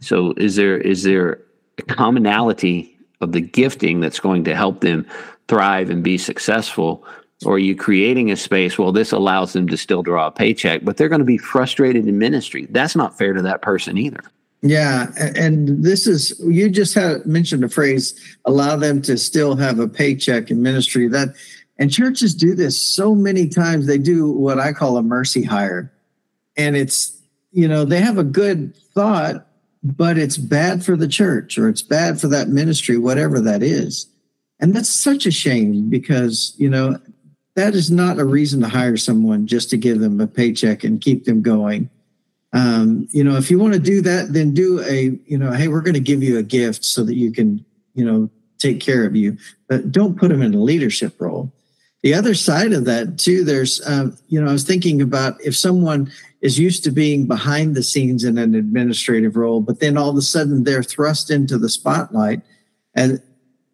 So, 0.00 0.34
is 0.36 0.56
there 0.56 0.76
is 0.76 1.04
there 1.04 1.42
a 1.78 1.82
commonality 1.82 2.93
of 3.24 3.32
the 3.32 3.40
gifting 3.40 4.00
that's 4.00 4.20
going 4.20 4.44
to 4.44 4.54
help 4.54 4.80
them 4.80 5.06
thrive 5.48 5.90
and 5.90 6.02
be 6.02 6.16
successful? 6.16 7.04
Or 7.44 7.54
are 7.54 7.58
you 7.58 7.74
creating 7.74 8.30
a 8.30 8.36
space? 8.36 8.78
Well, 8.78 8.92
this 8.92 9.12
allows 9.12 9.52
them 9.52 9.68
to 9.68 9.76
still 9.76 10.02
draw 10.02 10.28
a 10.28 10.30
paycheck, 10.30 10.84
but 10.84 10.96
they're 10.96 11.08
going 11.08 11.18
to 11.18 11.24
be 11.24 11.38
frustrated 11.38 12.06
in 12.06 12.18
ministry. 12.18 12.66
That's 12.70 12.94
not 12.94 13.18
fair 13.18 13.32
to 13.32 13.42
that 13.42 13.60
person 13.60 13.98
either. 13.98 14.20
Yeah, 14.62 15.08
and 15.36 15.84
this 15.84 16.06
is 16.06 16.40
you 16.42 16.70
just 16.70 16.94
had 16.94 17.26
mentioned 17.26 17.64
a 17.64 17.68
phrase 17.68 18.18
allow 18.46 18.76
them 18.76 19.02
to 19.02 19.18
still 19.18 19.56
have 19.56 19.78
a 19.78 19.86
paycheck 19.86 20.50
in 20.50 20.62
ministry. 20.62 21.06
That 21.06 21.34
and 21.78 21.92
churches 21.92 22.34
do 22.34 22.54
this 22.54 22.80
so 22.80 23.14
many 23.14 23.48
times. 23.48 23.86
They 23.86 23.98
do 23.98 24.30
what 24.30 24.58
I 24.58 24.72
call 24.72 24.96
a 24.96 25.02
mercy 25.02 25.42
hire. 25.42 25.92
And 26.56 26.76
it's, 26.76 27.20
you 27.52 27.66
know, 27.66 27.84
they 27.84 28.00
have 28.00 28.18
a 28.18 28.24
good 28.24 28.76
thought, 28.94 29.46
but 29.84 30.18
it's 30.18 30.36
bad 30.36 30.84
for 30.84 30.96
the 30.96 31.06
church 31.06 31.58
or 31.58 31.68
it's 31.68 31.82
bad 31.82 32.20
for 32.20 32.28
that 32.28 32.48
ministry, 32.48 32.98
whatever 32.98 33.40
that 33.40 33.62
is. 33.62 34.08
And 34.58 34.74
that's 34.74 34.88
such 34.88 35.26
a 35.26 35.30
shame 35.30 35.90
because, 35.90 36.54
you 36.56 36.70
know, 36.70 36.98
that 37.54 37.74
is 37.74 37.90
not 37.90 38.18
a 38.18 38.24
reason 38.24 38.60
to 38.62 38.68
hire 38.68 38.96
someone 38.96 39.46
just 39.46 39.70
to 39.70 39.76
give 39.76 40.00
them 40.00 40.20
a 40.20 40.26
paycheck 40.26 40.82
and 40.82 41.00
keep 41.00 41.24
them 41.24 41.42
going 41.42 41.90
um, 42.54 43.08
you 43.10 43.24
know, 43.24 43.36
if 43.36 43.50
you 43.50 43.58
want 43.58 43.74
to 43.74 43.80
do 43.80 44.00
that, 44.02 44.32
then 44.32 44.54
do 44.54 44.80
a, 44.82 45.18
you 45.26 45.36
know, 45.36 45.50
hey, 45.50 45.66
we're 45.66 45.80
going 45.80 45.94
to 45.94 46.00
give 46.00 46.22
you 46.22 46.38
a 46.38 46.42
gift 46.42 46.84
so 46.84 47.02
that 47.02 47.16
you 47.16 47.32
can, 47.32 47.64
you 47.94 48.04
know, 48.04 48.30
take 48.58 48.80
care 48.80 49.04
of 49.04 49.16
you, 49.16 49.36
but 49.68 49.90
don't 49.90 50.16
put 50.16 50.28
them 50.28 50.40
in 50.40 50.54
a 50.54 50.62
leadership 50.62 51.20
role. 51.20 51.52
The 52.04 52.14
other 52.14 52.34
side 52.34 52.72
of 52.72 52.84
that 52.84 53.18
too, 53.18 53.42
there's, 53.42 53.84
um, 53.88 54.16
you 54.28 54.40
know, 54.40 54.48
I 54.48 54.52
was 54.52 54.62
thinking 54.62 55.02
about 55.02 55.40
if 55.40 55.56
someone 55.56 56.12
is 56.44 56.58
used 56.58 56.84
to 56.84 56.90
being 56.90 57.26
behind 57.26 57.74
the 57.74 57.82
scenes 57.82 58.22
in 58.22 58.36
an 58.36 58.54
administrative 58.54 59.34
role, 59.34 59.62
but 59.62 59.80
then 59.80 59.96
all 59.96 60.10
of 60.10 60.16
a 60.16 60.22
sudden 60.22 60.64
they're 60.64 60.82
thrust 60.82 61.30
into 61.30 61.56
the 61.56 61.70
spotlight 61.70 62.42
and 62.94 63.18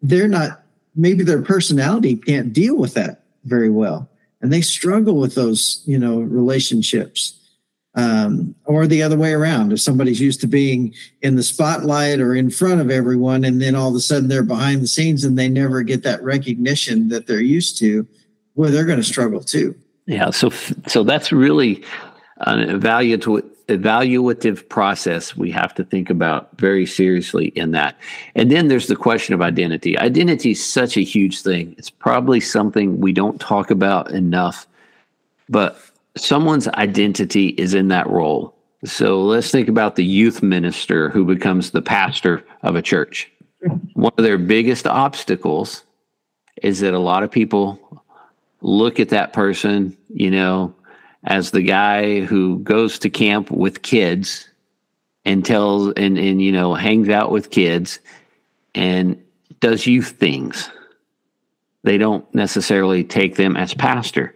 they're 0.01 0.29
not, 0.29 0.63
maybe 0.95 1.21
their 1.21 1.41
personality 1.41 2.15
can't 2.15 2.53
deal 2.53 2.77
with 2.77 2.93
that 2.93 3.25
very 3.43 3.69
well. 3.69 4.09
And 4.39 4.53
they 4.53 4.61
struggle 4.61 5.17
with 5.17 5.35
those, 5.35 5.83
you 5.85 5.99
know, 5.99 6.21
relationships 6.21 7.37
um, 7.95 8.55
or 8.63 8.87
the 8.87 9.03
other 9.03 9.17
way 9.17 9.33
around. 9.33 9.73
If 9.73 9.81
somebody's 9.81 10.21
used 10.21 10.39
to 10.39 10.47
being 10.47 10.93
in 11.21 11.35
the 11.35 11.43
spotlight 11.43 12.21
or 12.21 12.33
in 12.33 12.49
front 12.49 12.79
of 12.79 12.89
everyone, 12.89 13.43
and 13.43 13.61
then 13.61 13.75
all 13.75 13.89
of 13.89 13.95
a 13.95 13.99
sudden 13.99 14.29
they're 14.29 14.43
behind 14.43 14.81
the 14.81 14.87
scenes 14.87 15.25
and 15.25 15.37
they 15.37 15.49
never 15.49 15.83
get 15.83 16.03
that 16.03 16.23
recognition 16.23 17.09
that 17.09 17.27
they're 17.27 17.41
used 17.41 17.77
to, 17.79 18.07
well, 18.55 18.71
they're 18.71 18.85
going 18.85 18.97
to 18.97 19.03
struggle 19.03 19.41
too. 19.43 19.75
Yeah. 20.05 20.29
So, 20.29 20.51
so 20.87 21.03
that's 21.03 21.33
really 21.33 21.83
an 22.41 22.79
evaluative 22.79 23.47
evaluative 23.67 24.67
process 24.67 25.37
we 25.37 25.49
have 25.49 25.73
to 25.73 25.83
think 25.83 26.09
about 26.09 26.49
very 26.57 26.85
seriously 26.85 27.47
in 27.49 27.71
that. 27.71 27.97
And 28.35 28.51
then 28.51 28.67
there's 28.67 28.87
the 28.87 28.95
question 28.95 29.33
of 29.33 29.41
identity. 29.41 29.97
Identity 29.97 30.51
is 30.51 30.65
such 30.65 30.97
a 30.97 31.01
huge 31.01 31.41
thing. 31.41 31.73
It's 31.77 31.89
probably 31.89 32.41
something 32.41 32.99
we 32.99 33.13
don't 33.13 33.39
talk 33.39 33.71
about 33.71 34.11
enough, 34.11 34.67
but 35.47 35.79
someone's 36.17 36.67
identity 36.69 37.49
is 37.49 37.73
in 37.73 37.87
that 37.89 38.07
role. 38.09 38.53
So 38.83 39.21
let's 39.21 39.51
think 39.51 39.69
about 39.69 39.95
the 39.95 40.05
youth 40.05 40.41
minister 40.43 41.09
who 41.09 41.23
becomes 41.23 41.71
the 41.71 41.81
pastor 41.81 42.43
of 42.63 42.75
a 42.75 42.81
church. 42.81 43.31
One 43.93 44.11
of 44.17 44.23
their 44.23 44.39
biggest 44.39 44.87
obstacles 44.87 45.83
is 46.61 46.79
that 46.79 46.93
a 46.93 46.99
lot 46.99 47.23
of 47.23 47.31
people 47.31 47.79
look 48.61 48.99
at 48.99 49.09
that 49.09 49.33
person, 49.33 49.95
you 50.09 50.31
know, 50.31 50.73
as 51.23 51.51
the 51.51 51.61
guy 51.61 52.21
who 52.21 52.59
goes 52.59 52.99
to 52.99 53.09
camp 53.09 53.51
with 53.51 53.81
kids 53.81 54.47
and 55.25 55.45
tells 55.45 55.93
and 55.93 56.17
and 56.17 56.41
you 56.41 56.51
know 56.51 56.73
hangs 56.73 57.09
out 57.09 57.31
with 57.31 57.51
kids 57.51 57.99
and 58.73 59.21
does 59.59 59.85
youth 59.85 60.11
things. 60.11 60.69
They 61.83 61.97
don't 61.97 62.25
necessarily 62.33 63.03
take 63.03 63.35
them 63.35 63.57
as 63.57 63.73
pastor 63.73 64.33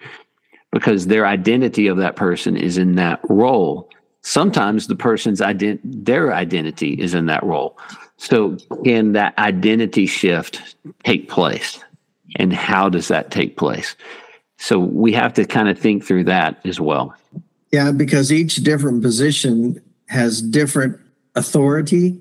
because 0.72 1.08
their 1.08 1.26
identity 1.26 1.88
of 1.88 1.98
that 1.98 2.16
person 2.16 2.58
is 2.58 2.78
in 2.78 2.96
that 2.96 3.20
role. 3.30 3.90
Sometimes 4.22 4.88
the 4.88 4.96
person's 4.96 5.40
ident- 5.40 5.80
their 5.84 6.34
identity 6.34 6.94
is 6.94 7.14
in 7.14 7.28
that 7.28 7.44
role. 7.44 7.78
So 8.18 8.58
can 8.84 9.14
that 9.14 9.38
identity 9.38 10.08
shift 10.08 10.76
take 11.04 11.30
place? 11.30 11.84
And 12.38 12.52
how 12.52 12.90
does 12.90 13.08
that 13.10 13.32
take 13.32 13.58
place? 13.58 13.96
So 14.66 14.80
we 14.80 15.14
have 15.14 15.34
to 15.36 15.46
kind 15.46 15.70
of 15.70 15.78
think 15.78 16.04
through 16.04 16.24
that 16.24 16.60
as 16.66 16.80
well. 16.80 17.16
Yeah, 17.72 17.92
because 17.92 18.32
each 18.32 18.56
different 18.58 19.04
position 19.04 19.82
has 20.08 20.42
different 20.42 21.00
authority. 21.36 22.20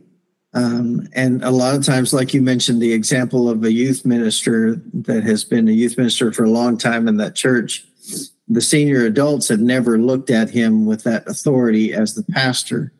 Um, 0.53 1.09
and 1.15 1.43
a 1.43 1.51
lot 1.51 1.75
of 1.75 1.85
times, 1.85 2.13
like 2.13 2.35
you 2.35 2.43
mentioned, 2.43 2.83
the 2.83 2.93
example 2.93 3.49
of 3.49 3.65
a 3.65 3.73
youth 3.73 4.05
minister 4.05 4.77
that 4.93 5.25
has 5.25 5.43
been 5.43 5.69
a 5.69 5.73
youth 5.73 5.97
minister 5.97 6.33
for 6.33 6.45
a 6.45 6.51
long 6.51 6.77
time 6.77 7.09
in 7.09 7.17
that 7.17 7.35
church 7.35 7.87
the 8.49 8.61
senior 8.61 9.05
adults 9.07 9.49
have 9.49 9.61
never 9.61 9.99
looked 9.99 10.31
at 10.31 10.51
him 10.51 10.87
with 10.87 11.05
that 11.05 11.27
authority 11.27 11.93
as 11.93 12.15
the 12.15 12.23
pastor. 12.25 12.93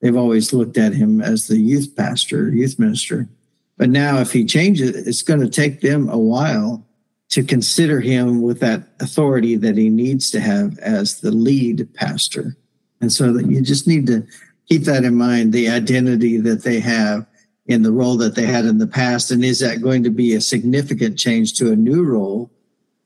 They've 0.00 0.16
always 0.16 0.52
looked 0.52 0.78
at 0.78 0.94
him 0.94 1.20
as 1.20 1.46
the 1.46 1.58
youth 1.58 1.94
pastor, 1.96 2.50
youth 2.50 2.78
minister. 2.78 3.28
But 3.76 3.90
now, 3.90 4.18
if 4.18 4.32
he 4.32 4.44
changes, 4.44 5.06
it's 5.06 5.22
going 5.22 5.40
to 5.40 5.48
take 5.48 5.80
them 5.80 6.08
a 6.08 6.18
while 6.18 6.84
to 7.30 7.42
consider 7.42 8.00
him 8.00 8.42
with 8.42 8.60
that 8.60 8.82
authority 9.00 9.56
that 9.56 9.76
he 9.76 9.88
needs 9.88 10.30
to 10.30 10.40
have 10.40 10.78
as 10.78 11.20
the 11.20 11.30
lead 11.30 11.92
pastor. 11.94 12.56
And 13.00 13.12
so 13.12 13.32
that 13.32 13.46
you 13.46 13.62
just 13.62 13.86
need 13.86 14.06
to 14.08 14.26
keep 14.68 14.84
that 14.84 15.04
in 15.04 15.14
mind 15.14 15.52
the 15.52 15.68
identity 15.68 16.36
that 16.38 16.64
they 16.64 16.80
have 16.80 17.26
in 17.66 17.82
the 17.82 17.92
role 17.92 18.16
that 18.16 18.34
they 18.34 18.46
had 18.46 18.64
in 18.64 18.78
the 18.78 18.86
past. 18.86 19.30
And 19.30 19.44
is 19.44 19.60
that 19.60 19.80
going 19.80 20.02
to 20.02 20.10
be 20.10 20.34
a 20.34 20.40
significant 20.40 21.18
change 21.18 21.54
to 21.54 21.72
a 21.72 21.76
new 21.76 22.02
role? 22.02 22.50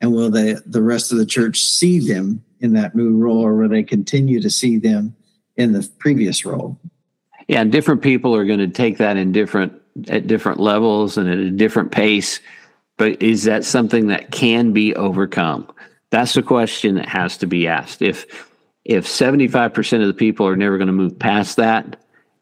and 0.05 0.13
will 0.13 0.31
they, 0.31 0.55
the 0.67 0.83
rest 0.83 1.13
of 1.13 1.19
the 1.19 1.25
church 1.25 1.61
see 1.61 1.99
them 1.99 2.45
in 2.61 2.75
that 2.75 2.95
new 2.95 3.17
role 3.17 3.43
or 3.43 3.55
will 3.55 3.71
they 3.71 3.83
continue 3.83 4.39
to 4.39 4.51
see 4.51 4.77
them 4.77 5.17
in 5.57 5.73
the 5.73 5.89
previous 5.99 6.45
role 6.45 6.79
yeah 7.49 7.65
different 7.65 8.03
people 8.03 8.35
are 8.35 8.45
going 8.45 8.59
to 8.59 8.69
take 8.69 8.99
that 8.99 9.17
in 9.17 9.33
different 9.33 9.73
at 10.09 10.27
different 10.27 10.61
levels 10.61 11.17
and 11.17 11.29
at 11.31 11.39
a 11.39 11.51
different 11.51 11.91
pace 11.91 12.41
but 12.97 13.21
is 13.23 13.45
that 13.45 13.65
something 13.65 14.09
that 14.09 14.31
can 14.31 14.73
be 14.73 14.95
overcome 14.95 15.67
that's 16.11 16.35
the 16.35 16.43
question 16.43 16.95
that 16.95 17.09
has 17.09 17.37
to 17.39 17.47
be 17.47 17.67
asked 17.67 18.03
if 18.03 18.51
if 18.85 19.07
75% 19.07 20.03
of 20.03 20.07
the 20.07 20.13
people 20.13 20.47
are 20.47 20.57
never 20.57 20.77
going 20.77 20.89
to 20.89 20.93
move 20.93 21.19
past 21.19 21.57
that 21.57 21.97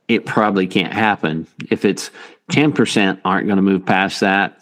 it 0.08 0.26
probably 0.26 0.66
can't 0.66 0.92
happen 0.92 1.46
if 1.70 1.84
it's 1.84 2.10
10% 2.50 3.20
aren't 3.24 3.46
going 3.46 3.56
to 3.56 3.62
move 3.62 3.86
past 3.86 4.20
that 4.20 4.60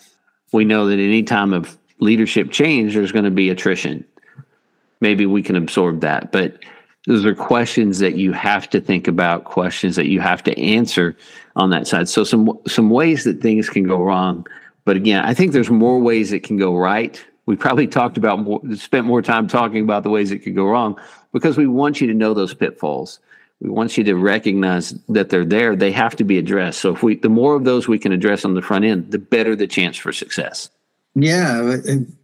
we 0.53 0.65
know 0.65 0.87
that 0.87 0.99
any 0.99 1.23
time 1.23 1.53
of 1.53 1.79
leadership 2.01 2.51
change, 2.51 2.95
there's 2.95 3.13
going 3.13 3.25
to 3.25 3.31
be 3.31 3.51
attrition. 3.51 4.05
Maybe 5.01 5.27
we 5.27 5.43
can 5.43 5.57
absorb 5.57 6.01
that. 6.01 6.33
But 6.33 6.59
those 7.07 7.25
are 7.25 7.35
questions 7.35 7.99
that 8.01 8.17
you 8.17 8.33
have 8.33 8.69
to 8.71 8.81
think 8.81 9.09
about, 9.09 9.45
questions 9.45 9.97
that 9.97 10.09
you 10.09 10.21
have 10.21 10.43
to 10.45 10.59
answer 10.59 11.17
on 11.57 11.71
that 11.71 11.87
side. 11.87 12.09
So 12.09 12.25
some 12.25 12.59
some 12.67 12.91
ways 12.91 13.25
that 13.25 13.41
things 13.41 13.71
can 13.71 13.85
go 13.85 14.03
wrong. 14.03 14.47
But 14.85 14.97
again, 14.97 15.25
I 15.25 15.35
think 15.35 15.53
there's 15.53 15.71
more 15.71 15.99
ways 16.01 16.33
it 16.33 16.43
can 16.43 16.57
go 16.57 16.77
right. 16.77 17.23
We 17.47 17.57
probably 17.57 17.87
talked 17.87 18.17
about 18.17 18.41
more, 18.41 18.61
spent 18.77 19.07
more 19.07 19.23
time 19.23 19.49
talking 19.49 19.83
about 19.83 20.03
the 20.03 20.11
ways 20.11 20.31
it 20.31 20.39
could 20.39 20.55
go 20.55 20.67
wrong 20.67 21.01
because 21.33 21.57
we 21.57 21.67
want 21.67 22.01
you 22.01 22.07
to 22.07 22.15
know 22.15 22.35
those 22.35 22.55
pitfalls. 22.55 23.19
We 23.61 23.69
want 23.69 23.99
you 23.99 24.05
to 24.05 24.15
recognize 24.15 24.93
that 25.09 25.29
they're 25.29 25.45
there. 25.45 25.77
They 25.77 25.93
have 25.93 26.17
to 26.17 26.25
be 26.25 26.39
addressed. 26.39 26.81
So 26.81 26.95
if 26.95 27.03
we, 27.03 27.17
the 27.17 27.29
more 27.29 27.55
of 27.55 27.65
those 27.65 27.89
we 27.89 27.99
can 27.99 28.13
address 28.13 28.45
on 28.45 28.55
the 28.55 28.63
front 28.63 28.85
end, 28.85 29.11
the 29.11 29.19
better 29.19 29.55
the 29.55 29.67
chance 29.67 29.97
for 29.97 30.13
success. 30.13 30.71
Yeah, 31.15 31.77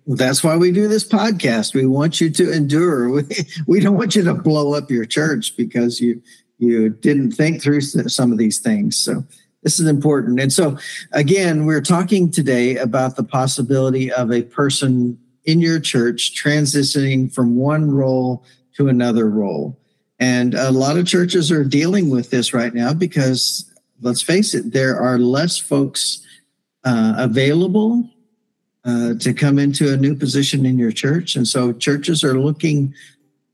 that's 0.06 0.44
why 0.44 0.56
we 0.56 0.70
do 0.70 0.86
this 0.86 1.06
podcast. 1.06 1.74
We 1.74 1.86
want 1.86 2.20
you 2.20 2.30
to 2.30 2.52
endure. 2.52 3.08
We, 3.10 3.24
we 3.66 3.80
don't 3.80 3.96
want 3.96 4.14
you 4.14 4.22
to 4.24 4.34
blow 4.34 4.74
up 4.74 4.90
your 4.90 5.04
church 5.04 5.56
because 5.56 6.00
you 6.00 6.22
you 6.58 6.88
didn't 6.88 7.32
think 7.32 7.60
through 7.60 7.82
some 7.82 8.32
of 8.32 8.38
these 8.38 8.60
things. 8.60 8.96
So 8.96 9.24
this 9.66 9.80
is 9.80 9.88
important. 9.88 10.38
And 10.38 10.52
so 10.52 10.78
again, 11.10 11.66
we're 11.66 11.80
talking 11.80 12.30
today 12.30 12.76
about 12.76 13.16
the 13.16 13.24
possibility 13.24 14.12
of 14.12 14.30
a 14.30 14.42
person 14.42 15.18
in 15.44 15.60
your 15.60 15.80
church 15.80 16.40
transitioning 16.40 17.34
from 17.34 17.56
one 17.56 17.90
role 17.90 18.44
to 18.76 18.86
another 18.86 19.28
role. 19.28 19.76
And 20.20 20.54
a 20.54 20.70
lot 20.70 20.96
of 20.96 21.08
churches 21.08 21.50
are 21.50 21.64
dealing 21.64 22.10
with 22.10 22.30
this 22.30 22.54
right 22.54 22.72
now 22.72 22.94
because 22.94 23.68
let's 24.00 24.22
face 24.22 24.54
it, 24.54 24.72
there 24.72 25.00
are 25.00 25.18
less 25.18 25.58
folks 25.58 26.24
uh, 26.84 27.14
available 27.18 28.08
uh, 28.84 29.14
to 29.14 29.34
come 29.34 29.58
into 29.58 29.92
a 29.92 29.96
new 29.96 30.14
position 30.14 30.64
in 30.64 30.78
your 30.78 30.92
church. 30.92 31.34
And 31.34 31.48
so 31.48 31.72
churches 31.72 32.22
are 32.22 32.38
looking 32.38 32.94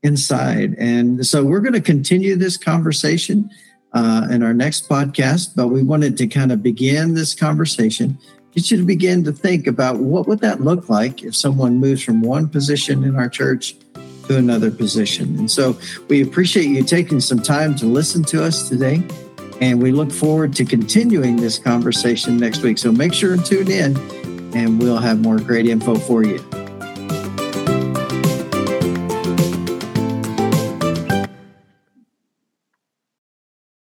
inside. 0.03 0.75
And 0.77 1.25
so 1.25 1.43
we're 1.43 1.61
going 1.61 1.73
to 1.73 1.81
continue 1.81 2.35
this 2.35 2.55
conversation 2.55 3.49
uh, 3.93 4.27
in 4.31 4.43
our 4.43 4.53
next 4.53 4.89
podcast, 4.89 5.55
but 5.55 5.67
we 5.67 5.83
wanted 5.83 6.17
to 6.17 6.27
kind 6.27 6.51
of 6.51 6.63
begin 6.63 7.13
this 7.13 7.35
conversation 7.35 8.17
get 8.53 8.69
you 8.69 8.77
to 8.77 8.83
begin 8.83 9.23
to 9.23 9.31
think 9.31 9.67
about 9.67 9.97
what 9.97 10.27
would 10.27 10.39
that 10.39 10.61
look 10.61 10.89
like 10.89 11.23
if 11.23 11.35
someone 11.35 11.77
moves 11.77 12.03
from 12.03 12.21
one 12.21 12.47
position 12.47 13.03
in 13.03 13.15
our 13.15 13.27
church 13.27 13.75
to 14.27 14.37
another 14.37 14.71
position. 14.71 15.37
And 15.37 15.49
so 15.49 15.77
we 16.07 16.21
appreciate 16.21 16.67
you 16.67 16.83
taking 16.83 17.19
some 17.19 17.39
time 17.41 17.75
to 17.75 17.85
listen 17.85 18.23
to 18.25 18.43
us 18.43 18.69
today. 18.69 19.03
And 19.59 19.81
we 19.81 19.91
look 19.91 20.11
forward 20.11 20.53
to 20.55 20.65
continuing 20.65 21.37
this 21.37 21.57
conversation 21.57 22.37
next 22.37 22.61
week. 22.63 22.77
So 22.77 22.91
make 22.91 23.13
sure 23.13 23.33
and 23.33 23.45
tune 23.45 23.71
in, 23.71 23.97
and 24.55 24.79
we'll 24.79 24.97
have 24.97 25.19
more 25.19 25.37
great 25.37 25.67
info 25.67 25.95
for 25.95 26.23
you. 26.23 26.62